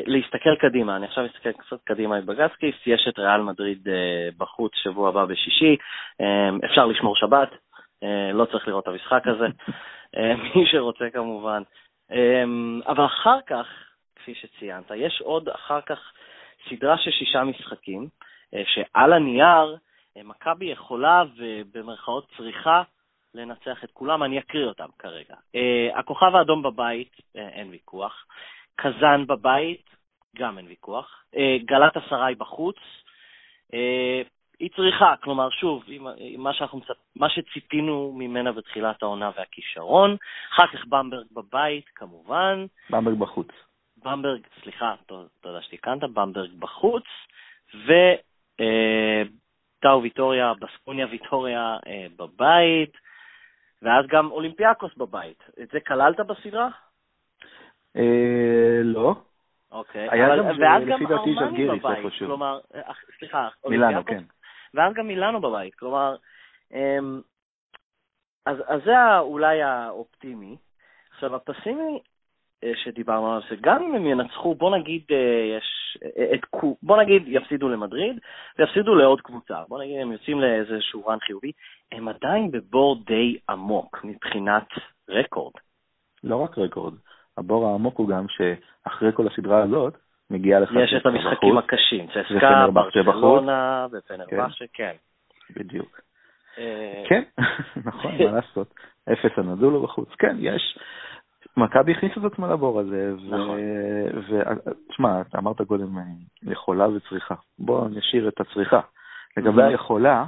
[0.06, 3.88] להסתכל קדימה, אני עכשיו אסתכל קצת קדימה את בגסקיס, יש את ריאל מדריד
[4.38, 5.76] בחוץ שבוע הבא בשישי,
[6.64, 7.50] אפשר לשמור שבת,
[8.02, 9.46] אה, לא צריך לראות את המשחק הזה,
[10.16, 11.62] אה, מי שרוצה כמובן.
[12.12, 12.44] אה,
[12.86, 13.66] אבל אחר כך,
[14.16, 16.12] כפי שציינת, יש עוד אחר כך
[16.68, 18.08] סדרה של שישה משחקים,
[18.64, 19.76] שעל הנייר
[20.24, 22.82] מכבי יכולה ובמרכאות צריכה
[23.34, 25.34] לנצח את כולם, אני אקריא אותם כרגע.
[25.94, 28.26] הכוכב האדום בבית, אין ויכוח.
[28.76, 29.90] קזאן בבית,
[30.36, 31.24] גם אין ויכוח.
[31.64, 32.76] גלת אסריי בחוץ.
[34.60, 35.84] היא צריכה, כלומר, שוב,
[36.38, 36.80] מה, שאנחנו,
[37.16, 40.16] מה שציפינו ממנה בתחילת העונה והכישרון,
[40.54, 42.66] אחר כך במברג בבית, כמובן.
[42.90, 43.48] במברג בחוץ.
[44.04, 44.94] במברג, סליחה,
[45.40, 47.04] תודה שתיקנת, במברג בחוץ,
[47.74, 48.66] וטאו
[49.84, 52.96] אה, ויטוריה, בסקוניה ויטוריה אה, בבית,
[53.82, 55.44] ואז גם אולימפיאקוס בבית.
[55.62, 56.68] את זה כללת בסדרה?
[57.96, 59.14] אה, לא.
[59.72, 61.06] אוקיי, היה גם, ואז גם
[61.38, 62.60] ארמני בבית, כלומר,
[63.18, 64.22] סליחה, מילאנו, כן.
[64.74, 65.74] ואז גם מילאנו בבית.
[65.74, 66.16] כלומר,
[66.72, 67.20] אמ,
[68.46, 70.56] אז, אז זה אולי האופטימי.
[71.10, 72.00] עכשיו, הפסימי
[72.64, 76.40] אה, שדיברנו עליו, שגם אם הם ינצחו, בוא נגיד, אה, יש, אה, את,
[76.82, 78.18] בוא נגיד יפסידו למדריד
[78.58, 81.52] ויפסידו לעוד קבוצה, בוא נגיד הם יוצאים לאיזשהו רן חיובי,
[81.92, 84.68] הם עדיין בבור די עמוק מבחינת
[85.08, 85.52] רקורד.
[86.24, 86.94] לא רק רקורד,
[87.38, 89.96] הבור העמוק הוא גם שאחרי כל הסדרה הזאת,
[90.30, 90.70] מגיע לך...
[90.84, 94.92] יש את המשחקים הקשים, צסקה, ברצלונה ופנרבאצ'ה, כן.
[95.56, 96.00] בדיוק.
[96.58, 97.22] אה, כן,
[97.88, 98.74] נכון, מה לעשות.
[99.12, 100.08] אפס הנדולו בחוץ.
[100.18, 100.78] כן, יש.
[101.56, 105.20] מכבי הכניסה את עצמה לבור הזה, ושמע, נכון.
[105.28, 105.88] אתה אמרת קודם
[106.42, 107.34] יכולה וצריכה.
[107.58, 108.80] בוא נשאיר את הצריכה.
[109.36, 110.24] לגבי היכולה,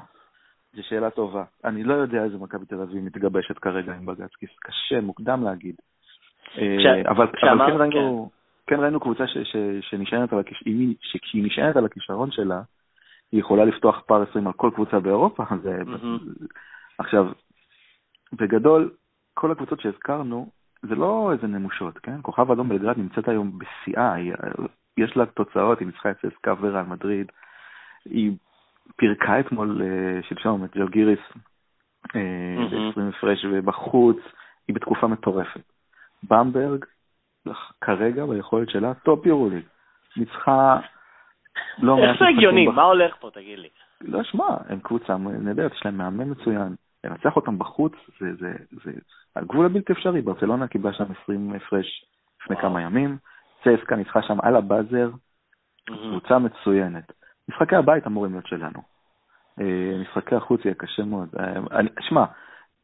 [0.75, 1.45] זו שאלה טובה.
[1.65, 4.31] אני לא יודע איזה מכבי תל אביב מתגבשת כרגע עם בג"ץ,
[4.61, 5.75] קשה, מוקדם להגיד.
[6.59, 8.31] אה, אבל כן ראינו...
[8.67, 9.25] כן ראינו קבוצה
[9.81, 10.65] שנשענת על, הכיש...
[11.01, 12.61] שכשהיא נשענת על הכישרון שלה,
[13.33, 15.45] היא יכולה לפתוח פער 20 על כל קבוצה באירופה.
[16.99, 17.27] עכשיו,
[18.33, 18.91] בגדול,
[19.35, 20.51] כל הקבוצות שהזכרנו,
[20.83, 22.17] זה לא איזה נמושות, כן?
[22.23, 24.15] כוכב אדום בלגרד נמצאת היום בשיאה,
[24.99, 27.33] יש לה תוצאות, היא ניצחה את ססקה ורעל מדריד,
[28.05, 28.33] היא
[28.97, 31.19] פירקה אתמול, אה, שלשום, את ג'לגיריס,
[32.07, 32.97] mm-hmm.
[32.97, 34.17] ב-20 הפרש ובחוץ,
[34.69, 35.78] היא בתקופה מטורפת.
[36.23, 36.85] במברג,
[37.81, 39.65] כרגע ביכולת שלה top יורוליג.
[40.17, 40.79] ניצחה
[41.79, 42.67] לא מעט איך זה הגיוני?
[42.67, 43.69] מה הולך פה, תגיד לי?
[44.01, 46.75] לא, שמע, הם קבוצה נהדרת, יש להם מאמן מצוין.
[47.05, 48.53] לנצח אותם בחוץ זה, זה,
[48.85, 48.93] זה
[49.35, 50.23] על גבול הבלתי אפשרי.
[50.23, 52.05] ברצלונה קיבלה שם 20 הפרש
[52.43, 52.57] לפני.
[52.57, 53.19] כמה ימים,
[53.65, 55.11] צסקה ניצחה שם על הבאזר,
[55.89, 56.11] מהמם.
[56.11, 57.13] קבוצה מצוינת.
[57.49, 58.83] משחקי הבית אמורים להיות שלנו.
[59.61, 61.29] אה, משחקי החוץ יהיה קשה מאוד.
[61.39, 62.25] אה, שמע,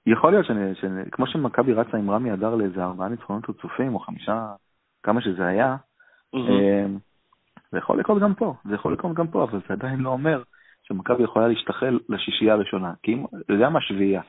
[0.07, 3.99] יכול להיות שאני, שאני, כמו שמכבי רצה עם רמי אדר לאיזה ארבעה ניצחונות רצופים, או
[3.99, 4.47] חמישה,
[5.03, 5.77] כמה שזה היה.
[6.35, 6.87] אה,
[7.73, 10.43] זה יכול לקרות גם פה, זה יכול לקרות גם פה, אבל זה עדיין לא אומר
[10.83, 14.23] שמכבי יכולה להשתחל לשישייה הראשונה, כי אם, אתה יודע מה, שביעייה.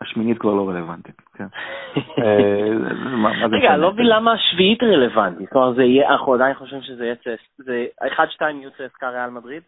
[0.00, 1.46] השמינית כבר לא רלוונטית, כן.
[2.24, 3.76] אה, רגע?
[3.76, 5.48] לא מבין למה השביעית רלוונטית.
[5.48, 7.58] זאת אומרת, אנחנו עדיין חושבים שזה יהיה צס...
[7.58, 8.04] זה 1-2
[8.42, 9.62] יהיו צסקה ריאל מדריד?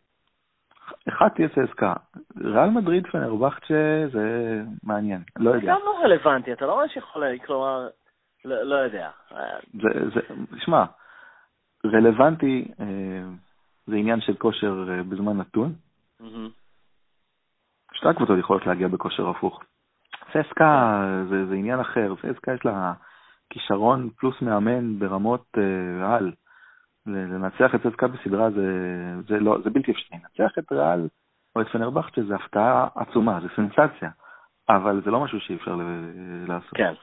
[1.09, 1.95] אחד תהיה צסקה.
[2.37, 5.73] ריאל מדריד פנרבכצ'ה זה מעניין, לא זה יודע.
[5.73, 7.89] גם לא רלוונטי, אתה לא ממש יכול, כלומר,
[8.45, 9.11] לא לא יודע.
[9.83, 10.21] זה, זה,
[10.65, 10.85] שמע,
[11.87, 12.87] רלוונטי אה,
[13.87, 15.73] זה עניין של כושר אה, בזמן נתון.
[17.93, 19.61] שתי הקבוצות יכולות להגיע בכושר הפוך.
[20.33, 22.93] צסקה זה, זה עניין אחר, צסקה יש לה
[23.51, 26.33] כישרון פלוס מאמן ברמות אה, על.
[27.07, 28.67] לנצח את צסקה בסדרה זה,
[29.29, 30.19] זה, לא, זה בלתי אפשרי.
[30.19, 31.09] לנצח את ריאל
[31.57, 34.11] או את פנרבכצ'ה זה הפתעה עצומה, זה סנסציה.
[34.69, 35.77] אבל זה לא משהו שאי אפשר
[36.49, 36.77] לעשות.
[36.77, 36.95] כן.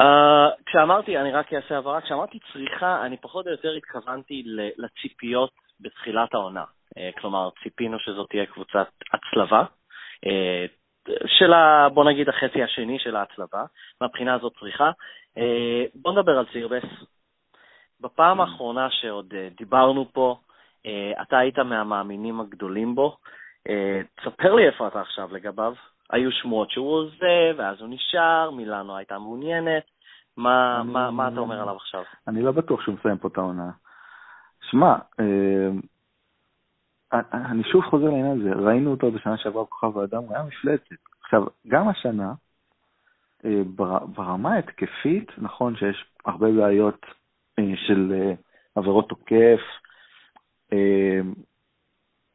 [0.00, 4.42] Uh, כשאמרתי, אני רק אעשה הבהרה, כשאמרתי צריכה, אני פחות או יותר התכוונתי
[4.76, 6.64] לציפיות בתחילת העונה.
[6.64, 13.16] Uh, כלומר, ציפינו שזאת תהיה קבוצת הצלבה, uh, של, ה, בוא נגיד, החצי השני של
[13.16, 13.64] ההצלבה,
[14.00, 14.90] מהבחינה הזאת צריכה.
[15.38, 15.40] Uh,
[15.94, 16.84] בוא נדבר על סירבס.
[18.02, 20.36] בפעם האחרונה שעוד uh, דיברנו פה,
[20.86, 20.88] uh,
[21.22, 23.16] אתה היית מהמאמינים הגדולים בו.
[23.68, 23.72] Uh,
[24.22, 25.74] תספר לי איפה אתה עכשיו לגביו.
[26.10, 29.82] היו שמועות שהוא עוזב, ואז הוא נשאר, מילאנו הייתה מעוניינת.
[30.36, 32.02] מה, אני- מה, מה אתה אומר עליו עכשיו?
[32.28, 33.70] אני לא בטוח שהוא מסיים פה את העונה.
[34.70, 35.68] שמע, אה,
[37.32, 40.94] אני שוב חוזר לעניין הזה, ראינו אותו בשנה שעברה בכוכב האדם, הוא היה מפלצת.
[41.24, 42.32] עכשיו, גם השנה,
[43.44, 47.12] אה, בר- ברמה ההתקפית, נכון שיש הרבה בעיות אה,
[47.60, 48.32] של אה,
[48.74, 49.60] עבירות תוקף,
[50.72, 51.20] אה,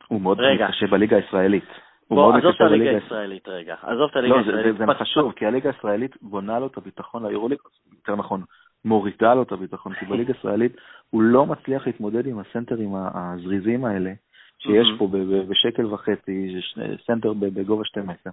[0.08, 0.68] הוא מאוד רגע.
[0.68, 1.68] קשה בליגה הישראלית.
[2.10, 3.76] בוא, עזוב את הליגה הישראלית רגע.
[3.82, 4.78] עזוב את הליגה לא, זה, הישראלית.
[4.78, 7.60] זה, זה חשוב, כי הליגה הישראלית בונה לו את הביטחון ליורוליג,
[7.94, 8.44] יותר נכון,
[8.86, 10.76] מורידה לו את הביטחון, כי בליגה הישראלית
[11.10, 14.14] הוא לא מצליח להתמודד עם הסנטרים הזריזים האלה,
[14.60, 14.88] שיש.
[14.98, 15.08] פה
[15.50, 16.56] בשקל וחצי,
[17.06, 18.30] סנטר בגובה שתי מטר.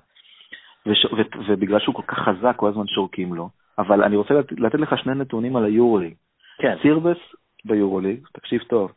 [1.49, 3.49] ובגלל שהוא כל כך חזק, כל הזמן שורקים לו.
[3.79, 6.15] אבל אני רוצה לת, לתת לך שני נתונים על היורוליג.
[6.59, 6.77] כן.
[6.83, 7.17] סירבס
[7.65, 8.93] ביורוליג, תקשיב טוב,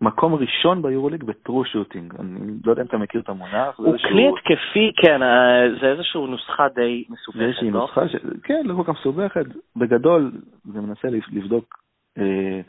[0.00, 2.14] מקום ראשון ביורוליג בטרו שוטינג.
[2.20, 3.76] אני לא יודע אם אתה מכיר את המונח.
[3.78, 7.80] הוא איזשהו- כלי התקפי, כן, אה, זה איזושהי נוסחה די מסובכת, איזושהי לא?
[7.80, 8.16] נוסחה, ש...
[8.42, 9.44] כן, לא כל כך מסובכת.
[9.76, 10.32] בגדול,
[10.64, 11.74] זה מנסה לב- לבדוק,
[12.18, 12.60] אה,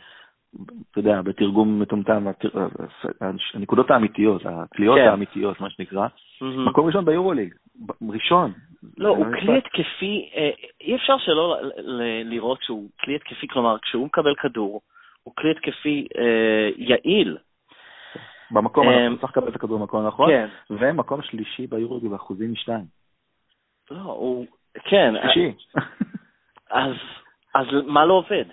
[0.91, 2.45] אתה יודע, בתרגום מטומטם, הת-
[3.53, 5.07] הנקודות האמיתיות, הקליעות כן.
[5.07, 6.07] האמיתיות, מה שנקרא.
[6.41, 6.65] מהמם.
[6.67, 7.53] מקום ראשון ביורוליג,
[8.09, 8.51] ראשון.
[8.97, 9.57] לא, הוא זה כלי.
[9.57, 10.49] התקפי, אה,
[10.81, 11.57] אי אפשר שלא
[12.23, 14.81] לראות שהוא כלי התקפי, כלומר, כשהוא מקבל כדור,
[15.23, 17.37] הוא כלי התקפי אה, יעיל.
[18.51, 20.47] במקום אה, הנכון, צריך לקבל את הכדור במקום הנכון, כן.
[20.69, 22.85] ומקום שלישי ביורוליג באחוזים משתיים.
[23.91, 24.45] לא, הוא...
[24.83, 25.53] כן, שלישי.
[27.53, 28.45] אז, מה לא עובד?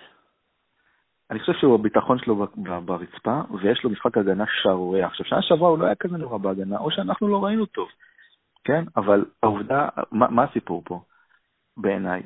[1.30, 2.46] אני חושב שהוא הביטחון שלו
[2.84, 5.06] ברצפה, ויש לו משחק הגנה שערוריה.
[5.06, 7.88] עכשיו, שנה שעברה הוא לא היה כזה נורא בהגנה, או שאנחנו לא ראינו טוב,
[8.64, 8.84] כן?
[8.96, 11.00] אבל העובדה, מה, מה הסיפור פה?
[11.76, 12.22] בעיניי,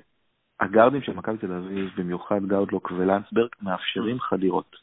[0.60, 4.76] הגארדים של מכבי תל אביב, במיוחד גאודלוק ולנסברג, מאפשרים חדירות.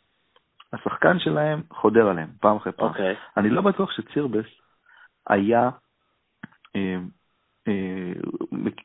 [0.73, 2.87] השחקן שלהם חודר עליהם, פעם אחרי פעם.
[2.87, 3.15] אוקיי.
[3.37, 4.45] אני לא בטוח שצירבס
[5.27, 5.69] היה,
[6.75, 6.97] אה,
[7.67, 8.11] אה,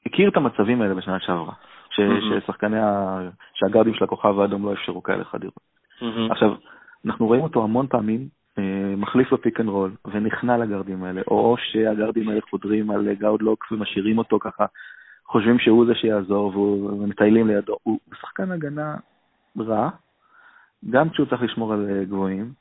[0.06, 1.54] הכיר את המצבים האלה בשנה שעברה,
[1.90, 2.40] ש- מהמם.
[2.40, 5.60] ששחקני, ה- שהגארדים של הכוכב האדום לא אפשרו כאלה חדירות.
[6.02, 6.30] מהמם.
[6.32, 6.54] עכשיו,
[7.06, 8.28] אנחנו רואים אותו המון פעמים
[8.96, 14.38] מחליף בפיק אנד רול ונכנע לגארדים האלה, או שהגארדים האלה חודרים על גאודלוק ומשאירים אותו
[14.38, 14.66] ככה,
[15.26, 17.76] חושבים שהוא זה שיעזור ומטיילים לידו.
[17.82, 18.96] הוא שחקן הגנה
[19.58, 19.90] רע,
[20.90, 22.52] גם כשהוא צריך לשמור על אה, גבוהים,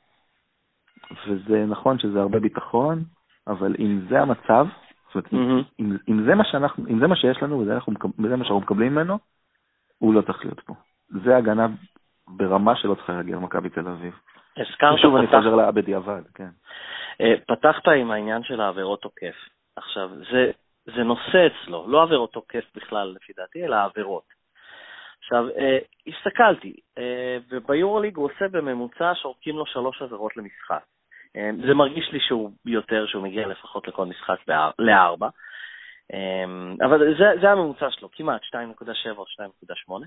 [1.28, 3.02] וזה נכון שזה הרבה ביטחון,
[3.46, 4.66] אבל אם זה המצב,
[5.06, 5.62] זאת אומרת, מהמם.
[5.80, 8.60] אם, אם, זה מה שאנחנו, אם זה מה שיש לנו וזה אנחנו וזה מה שאנחנו
[8.60, 9.18] מקבלים ממנו,
[9.98, 10.74] הוא לא צריך להיות פה.
[11.24, 11.66] זה הגנה
[12.28, 14.14] ברמה שלא צריכה להגיע למכבי תל אביב.
[14.60, 16.48] הזכרת, שוב אני פתח- חוזר לה בדיעבד, כן.
[17.20, 19.34] אה, פתחת עם העניין של העבירות תוקף.
[19.76, 20.50] עכשיו, זה,
[20.84, 24.24] זה נושא אצלו, לא עבירות תוקף בכלל, לפי דעתי, אלא עבירות.
[25.20, 30.82] עכשיו, אה, הסתכלתי, אה, וביורוליג הוא עושה בממוצע שורקים לו שלוש עבירות למשחק.
[31.36, 35.28] אה, זה מרגיש לי שהוא יותר, שהוא מגיע לפחות לכל משחק באר- לארבע.
[36.14, 36.44] אה,
[36.86, 40.06] אבל זה, זה הממוצע שלו, כמעט 2.7 או 2.8.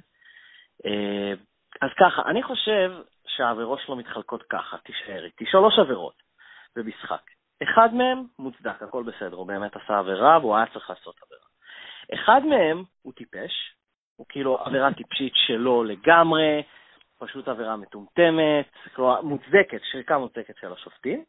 [0.86, 1.34] אה,
[1.82, 2.92] אז ככה, אני חושב
[3.28, 6.24] שהעבירות שלו מתחלקות ככה, תישאר איתי, שלוש עבירות
[6.76, 7.22] במשחק.
[7.64, 11.48] אחד מהם מוצדק, הכל בסדר, הוא באמת עשה עבירה והוא היה צריך לעשות עבירה.
[12.14, 13.52] אחד מהם הוא טיפש,
[14.16, 16.64] הוא כאילו עבירה טיפשית שלו לגמרי,
[17.20, 21.24] פשוט עבירה מטומטמת, כלומר מוצדקת, שריקה מוצדקת של השופטים.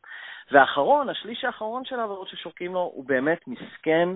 [0.51, 4.09] והאחרון, השליש האחרון של העבירות ששורקים לו, הוא באמת מסכן.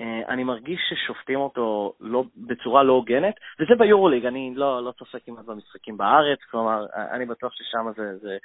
[0.00, 5.18] אה, אני מרגיש ששופטים אותו לא, בצורה לא הוגנת, וזה ביורוליג, אני לא, לא צופה
[5.18, 8.36] כמעט במשחקים בארץ, כלומר, אני בטוח ששם זה, זה,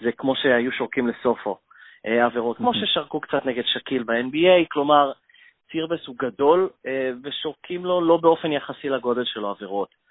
[0.00, 1.58] זה כמו שהיו שורקים לסופו
[2.06, 5.12] אה, עבירות, כמו ששרקו קצת נגד שקיל ב-NBA, כלומר,
[5.72, 10.05] סירבס הוא גדול, אה, ושורקים לו לא באופן יחסי לגודל שלו עבירות.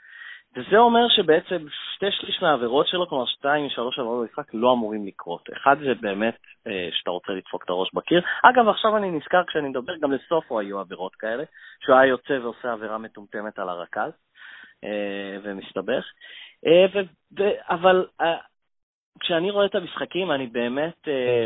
[0.55, 5.49] וזה אומר שבעצם שתי שליש מהעבירות שלו, כלומר שתיים משלוש עבירות במשחק, לא אמורים לקרות.
[5.57, 6.37] אחד זה באמת
[6.67, 8.21] אה, שאתה רוצה לדפוק את הראש בקיר.
[8.43, 11.43] אגב, עכשיו אני נזכר כשאני מדבר, גם לסופו היו עבירות כאלה,
[11.79, 14.11] שהוא היה יוצא ועושה עבירה מטומטמת על הרכז
[14.83, 16.05] אה, ומסתבך.
[16.65, 16.99] אה, ו,
[17.39, 18.37] ו, אבל אה,
[19.19, 21.45] כשאני רואה את המשחקים, אני באמת, אה,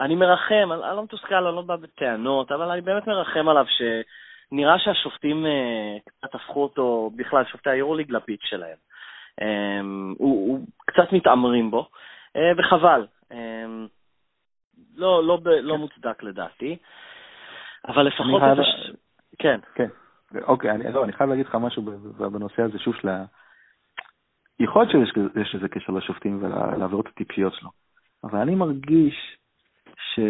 [0.00, 3.66] אני מרחם, אני, אני לא מתוסכל, אני לא בא בטענות, אבל אני באמת מרחם עליו
[3.68, 3.82] ש...
[4.52, 8.76] נראה שהשופטים אה, קצת הפכו אותו, בכלל, שופטי היורוליג, לביט שלהם.
[9.42, 9.80] אה,
[10.18, 11.88] הוא, הוא קצת מתעמרים בו,
[12.36, 13.06] אה, וחבל.
[14.96, 16.76] לא, לא, לא מוצדק לדעתי,
[17.88, 18.40] אבל לפחות...
[18.40, 18.62] חייב...
[18.62, 18.90] ש...
[19.38, 19.60] כן.
[19.74, 19.88] כן.
[20.42, 21.82] אוקיי, אני, לא, אני חייב להגיד לך משהו
[22.18, 23.24] בנושא הזה, שוב, של ה...
[24.60, 27.70] יכול להיות שיש לזה קשר לשופטים ולעבירות הטיפשיות שלו,
[28.24, 29.36] אבל אני מרגיש
[30.14, 30.20] ש...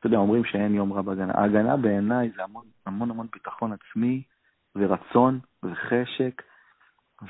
[0.00, 1.32] אתה יודע, אומרים שאין יום רע בהגנה.
[1.34, 4.22] ההגנה בעיניי זה המון המון המון ביטחון עצמי
[4.76, 6.42] ורצון וחשק,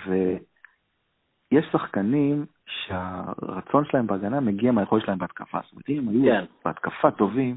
[0.07, 5.59] ויש שחקנים שהרצון שלהם בהגנה מגיע מהיכולת שלהם בהתקפה.
[5.63, 6.45] זאת אומרת, אם הם היו כן.
[6.65, 7.57] בהתקפה טובים,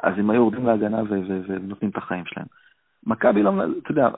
[0.00, 1.02] אז הם היו יורדים להגנה
[1.48, 2.46] ונותנים את החיים שלהם.
[3.06, 4.08] מכבי לא, אתה יודע,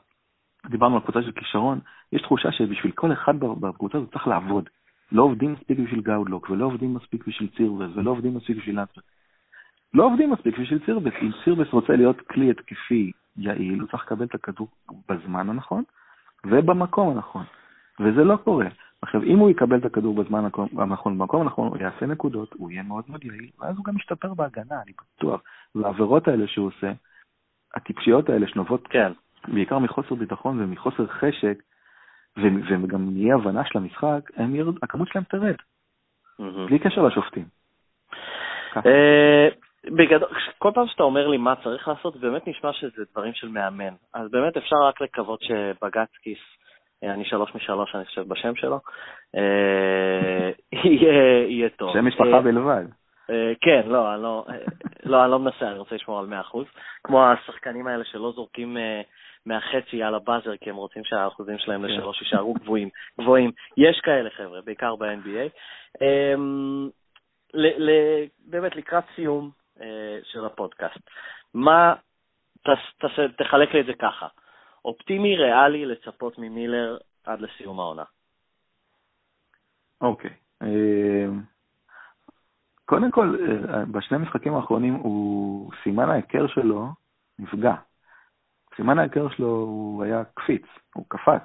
[0.67, 1.81] דיברנו על קבוצה של כישרון,
[2.13, 4.69] יש תחושה שבשביל כל אחד בקבוצה הזאת צריך לעבוד.
[5.13, 9.05] לא עובדים מספיק בשביל גאודלוק, ולא עובדים מספיק בשביל צירבס, ולא עובדים מספיק בשביל לנדסברג.
[9.95, 11.13] לא עובדים מספיק בשביל סירבס.
[11.23, 14.69] אם סירבס רוצה להיות כלי התקפי יעיל, הוא צריך לקבל את הכדור
[15.09, 15.85] בזמן הנכון
[16.47, 17.45] ובמקום הנכון,
[18.01, 18.67] וזה לא קורה.
[19.03, 20.69] עכשיו, אם הוא יקבל את הכדור בזמן הנכון,
[21.19, 24.83] במקום הנכון, הוא יעשה נקודות, הוא יהיה מאוד מאוד יעיל, ואז הוא גם ישתפר בהגנה,
[24.83, 25.41] אני בטוח.
[25.75, 26.93] והעבירות האלה שהוא עושה,
[27.75, 29.13] הטיפשיות האלה שנובעות כן.
[29.49, 31.63] בעיקר מחוסר ביטחון ומחוסר חשק,
[32.37, 35.55] וגם מאי הבנה של המשחק, ירד, הכמות שלהם תרד.
[36.41, 36.67] Mm-hmm.
[36.69, 37.45] בלי קשר לשופטים.
[39.85, 40.29] אה, בגדול,
[40.59, 43.95] כל פעם שאתה אומר לי מה צריך לעשות, באמת נשמע שזה דברים של מאמן.
[44.15, 46.39] אז באמת אפשר רק לקוות שבגצקיס,
[47.05, 48.81] אה, אני שלוש משלוש, אני חושב, בשם שלו,
[49.37, 50.51] אה,
[51.49, 51.93] יהיה טוב.
[51.93, 52.85] שם משפחה בלבד.
[53.61, 54.47] כן, לא, אני לא,
[55.05, 56.57] לא, אני לא מנסה, אני רוצה לשמור על 100%.
[57.05, 58.77] כמו השחקנים האלה שלא זורקים
[59.47, 61.93] מהחצי על הבאזר, כי הם רוצים שהאחוזים שלהם כן.
[61.93, 62.89] לשלוש יישארו גבוהים.
[63.21, 63.51] גבוהים.
[63.77, 65.49] יש כאלה חבר'ה, בעיקר ב-NBA.
[66.03, 66.89] אמ,
[68.47, 69.64] באמת לקראת סיום אה,
[70.23, 71.11] של הפודקאסט,
[71.55, 71.95] מה,
[73.37, 74.27] תחלק לי את זה ככה,
[74.85, 78.05] אופטימי, ריאלי, לצפות ממילר עד לסיום העונה.
[80.01, 80.31] אוקיי.
[80.63, 81.27] אה,
[82.85, 83.37] קודם כל,
[83.69, 86.89] אה, בשני המשחקים האחרונים הוא, סימן ההיכר שלו
[87.39, 87.75] נפגע.
[88.77, 91.43] סימן ההיכר שלו הוא היה קפיץ, הוא קפץ.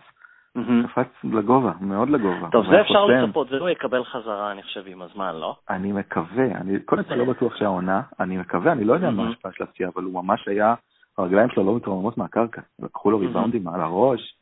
[0.54, 2.50] קפץ לגובה, מאוד לגובה.
[2.52, 5.56] טוב, זה אפשר לצפות, זה הוא יקבל חזרה, אני חושב, עם הזמן, לא?
[5.70, 9.52] אני מקווה, אני קודם כל לא בטוח שהעונה, אני מקווה, אני לא יודע מה ההשפעה
[9.52, 10.76] של הפציעה, אבל הוא ממש היה,
[11.18, 14.36] הרגליים שלו לא מתרוממות מהקרקע, לקחו לו ריבאונדים על הראש.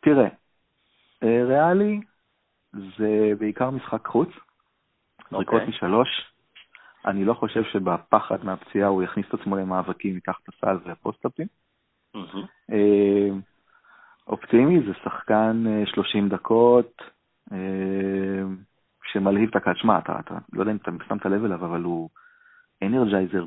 [0.00, 0.28] תראה,
[1.22, 2.00] אה, ריאלי
[2.72, 4.28] זה בעיקר משחק חוץ,
[5.30, 5.68] זריקות אוקיי.
[5.68, 6.08] משלוש.
[7.06, 11.46] אני לא חושב שבפחד מהפציעה הוא יכניס את עצמו למאבקים, ייקח את הסל והפוסט-אפים.
[14.28, 17.02] אופטימי זה שחקן 30 אה, דקות,
[17.52, 17.58] אה,
[19.12, 19.74] שמלהיב את הקהל.
[19.74, 22.08] שמע, אתה, אתה, לא יודע אם אתה שמת לב אליו, אבל הוא
[22.82, 23.44] אנרג'ייזר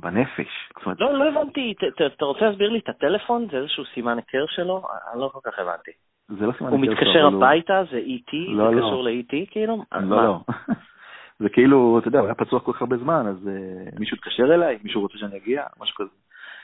[0.00, 0.70] בנפש.
[0.86, 1.74] לא, לא הבנתי,
[2.16, 3.46] אתה רוצה להסביר לי את הטלפון?
[3.50, 4.82] זה איזשהו סימן היכר שלו?
[5.12, 5.90] אני לא כל כך הבנתי.
[6.28, 7.16] זה לא סימן היכר שלו.
[7.16, 7.82] הוא מתקשר הביתה?
[7.90, 8.36] זה E.T?
[8.48, 8.86] לא, זה לא.
[8.86, 9.84] קשור ל-E.T כאילו?
[9.92, 10.40] לא, לא.
[11.42, 14.54] זה כאילו, אתה יודע, הוא היה פצוע כל כך הרבה זמן, אז uh, מישהו התקשר
[14.54, 16.10] אליי, מישהו רוצה שאני אגיע, משהו כזה.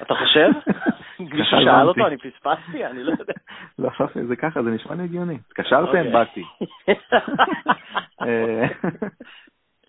[0.03, 0.51] אתה חושב?
[1.21, 2.87] מישהו שאל אותו, אני פספסתי?
[2.87, 3.33] אני לא יודע.
[3.79, 3.91] לא,
[4.29, 5.39] זה ככה, זה נשמע לי הגיוני.
[5.47, 6.13] התקשרתם, אוקיי.
[6.13, 6.45] באתי.
[8.23, 8.67] אה,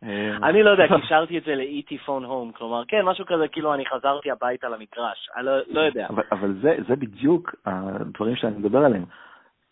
[0.04, 2.08] אה, אני לא יודע, קישרתי את זה ל-E.T.
[2.08, 6.08] phone home, כלומר, כן, משהו כזה, כאילו אני חזרתי הביתה למגרש, אני לא, לא יודע.
[6.32, 6.54] אבל
[6.88, 9.06] זה בדיוק הדברים שאני מדבר עליהם.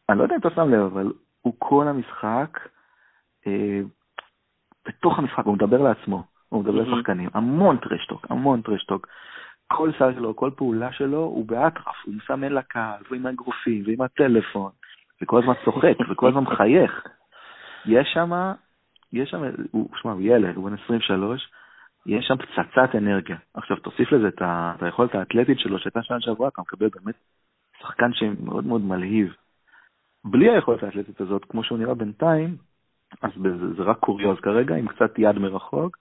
[0.09, 1.11] אני לא יודע אם אתה שם לב, אבל
[1.41, 2.59] הוא כל המשחק,
[4.87, 9.07] בתוך המשחק, הוא מדבר לעצמו, הוא מדבר לשחקנים, המון טרשטוק, המון טרשטוק.
[9.73, 14.71] כל שר שלו, כל פעולה שלו, הוא באטרף, הוא מסמן לקהל, ועם האגרופים, ועם הטלפון,
[15.21, 17.07] וכל הזמן צוחק, וכל הזמן מחייך.
[17.85, 18.31] יש שם,
[19.13, 21.49] יש שם, הוא, שמע, הוא ילד, הוא בן 23,
[22.05, 23.37] יש שם פצצת אנרגיה.
[23.53, 27.15] עכשיו, תוסיף לזה את, ה, את היכולת האתלטית שלו, שהייתה שנה שעברה, אתה מקבל באמת
[27.81, 29.33] שחקן שמאוד מאוד מלהיב.
[30.25, 32.57] בלי היכולת האתלטית הזאת, כמו שהוא נראה בינתיים,
[33.21, 35.97] אז זה, זה רק קוריוז כרגע, עם קצת יד מרחוק.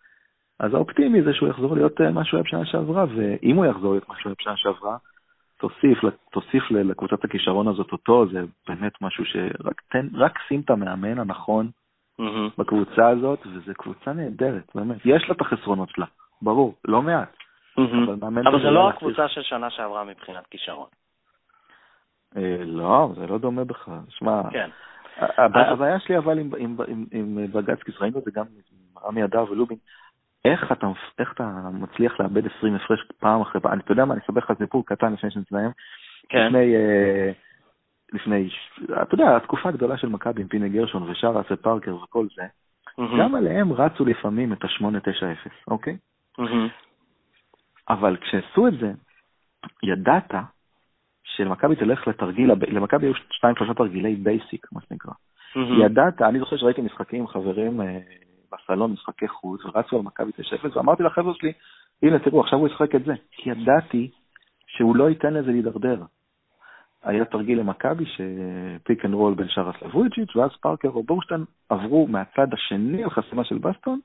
[0.60, 4.08] אז האופטימי זה שהוא יחזור להיות מה שהוא היה בשנה שעברה, ואם הוא יחזור להיות
[4.08, 4.96] מה שהוא היה בשנה שעברה,
[5.58, 5.98] תוסיף,
[6.30, 11.70] תוסיף לקבוצת הכישרון הזאת אותו, זה באמת משהו שרק תן, רק שים את המאמן הנכון
[12.20, 12.24] mm-hmm.
[12.58, 14.96] בקבוצה הזאת, וזו קבוצה נהדרת, באמת.
[15.04, 16.06] יש לה את החסרונות שלה,
[16.42, 17.36] ברור, לא מעט.
[17.78, 18.12] Mm-hmm.
[18.20, 20.88] אבל, אבל זה לא הקבוצה של שנה שעברה מבחינת כישרון.
[22.36, 24.00] אה, לא, זה לא דומה בכלל.
[24.08, 24.70] שמע, כן.
[25.38, 29.44] הבעיה שלי אבל עם, עם, עם, עם בגצקיס, ראינו את זה גם עם רמי אדר
[29.50, 29.78] ולובין,
[30.44, 30.86] איך אתה,
[31.18, 33.78] איך אתה מצליח לאבד 20 הפרש פעם אחרי פעם?
[33.78, 35.70] אתה יודע מה, אני אספר לך סיפור קטן לפני שנסיים.
[36.28, 36.46] כן.
[36.46, 37.32] לפני, אה,
[38.12, 38.48] לפני,
[39.02, 43.20] אתה יודע, התקופה הגדולה של מכבי עם פיני גרשון ושרס ופארקר וכל זה, mm-hmm.
[43.20, 45.96] גם עליהם רצו לפעמים את ה-890, אוקיי?
[46.40, 46.70] Mm-hmm.
[47.88, 48.92] אבל כשעשו את זה,
[49.82, 50.34] ידעת
[51.24, 55.12] שלמכבי תלך לתרגיל, למכבי היו שתיים שלושה תרגילי basic, מה שנקרא.
[55.12, 55.84] Mm-hmm.
[55.84, 57.98] ידעת, אני זוכר שראיתי משחקים עם חברים אה,
[58.52, 61.52] בסלון, משחקי חוץ, ורצו על מכבי 9-0, ואמרתי לחבר'ה שלי,
[62.02, 63.12] הנה תראו, עכשיו הוא ישחק את זה.
[63.30, 64.10] כי ידעתי
[64.66, 66.02] שהוא לא ייתן לזה להידרדר.
[67.02, 72.54] היה תרגיל למכבי שפיק אנד רול בין שרס לבויג'יץ', ואז פארקר או בורשטיין עברו מהצד
[72.54, 74.00] השני על חסימה של בסטון,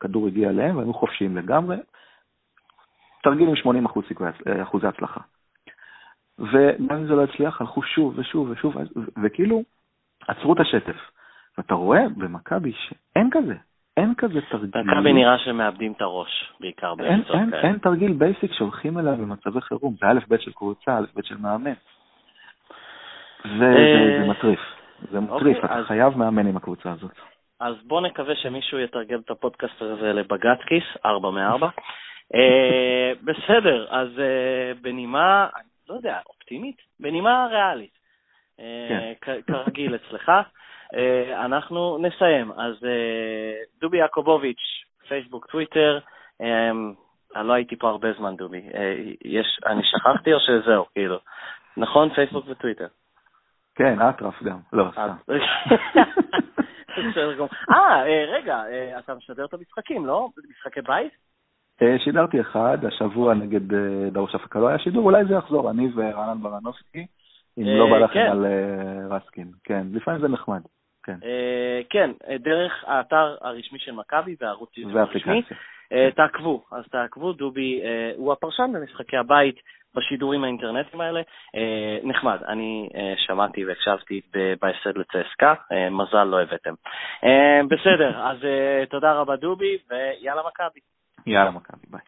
[0.00, 1.76] כדור הגיע אליהם והיו חופשיים לגמרי.
[3.22, 3.86] תרגיל עם 80
[4.62, 5.20] אחוזי הצלחה.
[6.38, 8.74] וגם אם זה לא הצליח, הלכו שוב ושוב ושוב,
[9.22, 9.62] וכאילו
[10.28, 10.96] עצרו את השטף.
[11.58, 13.54] ואתה רואה במכבי שאין כזה,
[13.96, 14.82] אין כזה תרגיל.
[14.84, 17.62] מכבי נראה שמאבדים את הראש, בעיקר באמצעות כאלה.
[17.62, 21.36] אין תרגיל בייסיק שהולכים אליו במצבי חירום, זה א' ב' של קבוצה, א' ב' של
[21.36, 21.72] מאמן.
[23.44, 24.60] זה אה, מטריף,
[25.10, 27.12] זה מטריף, אוקיי, אתה חייב מאמן עם הקבוצה הזאת.
[27.60, 31.64] אז בוא נקווה שמישהו יתרגם את הפודקאסט הזה לבג"ץ כיס, 4 מ-4.
[32.34, 35.46] אה, בסדר, אז אה, בנימה,
[35.88, 36.76] לא יודע, אופטימית?
[37.00, 38.02] בנימה ריאלית.
[38.88, 39.12] כן.
[39.46, 40.32] כרגיל אצלך.
[40.94, 42.52] אה, אנחנו נסיים.
[42.52, 45.98] אז אה, דובי יעקובוביץ', פייסבוק, טוויטר,
[46.40, 46.70] אה,
[47.36, 48.62] אני לא הייתי פה הרבה זמן, דובי.
[49.24, 51.18] יש, אני שכחתי או שזהו, כאילו?
[51.76, 52.86] נכון, פייסבוק וטוויטר.
[53.74, 54.58] כן, אטרף גם.
[54.72, 55.08] לא, סתם.
[57.70, 58.62] אה, רגע,
[58.98, 60.28] אתה משדר את המשחקים, לא?
[60.50, 61.12] משחקי בית?
[62.04, 63.74] שידרתי אחד, השבוע נגד
[64.12, 67.06] דרוש הפקה לא היה שידור, אולי זה יחזור, אני ורענן ברנובסקי,
[67.58, 68.30] אם לא בא לכם כן.
[68.30, 68.46] על
[69.10, 69.50] רסקין.
[69.64, 70.60] כן, לפעמים זה נחמד.
[71.02, 71.16] כן.
[71.24, 75.42] אה, כן, אה, דרך האתר הרשמי של מכבי והערוץ הרשמי.
[75.92, 77.80] אה, תעקבו, אז תעקבו, דובי
[78.16, 79.56] הוא הפרשן במשחקי הבית
[79.94, 81.20] בשידורים האינטרנטיים האלה.
[82.02, 85.54] נחמד, אני שמעתי והקשבתי בהפסד לצסקה,
[85.90, 86.74] מזל לא הבאתם.
[87.70, 88.38] בסדר, אז
[88.90, 90.80] תודה רבה דובי, ויאללה מכבי.
[91.26, 92.00] יאללה מכבי, ביי.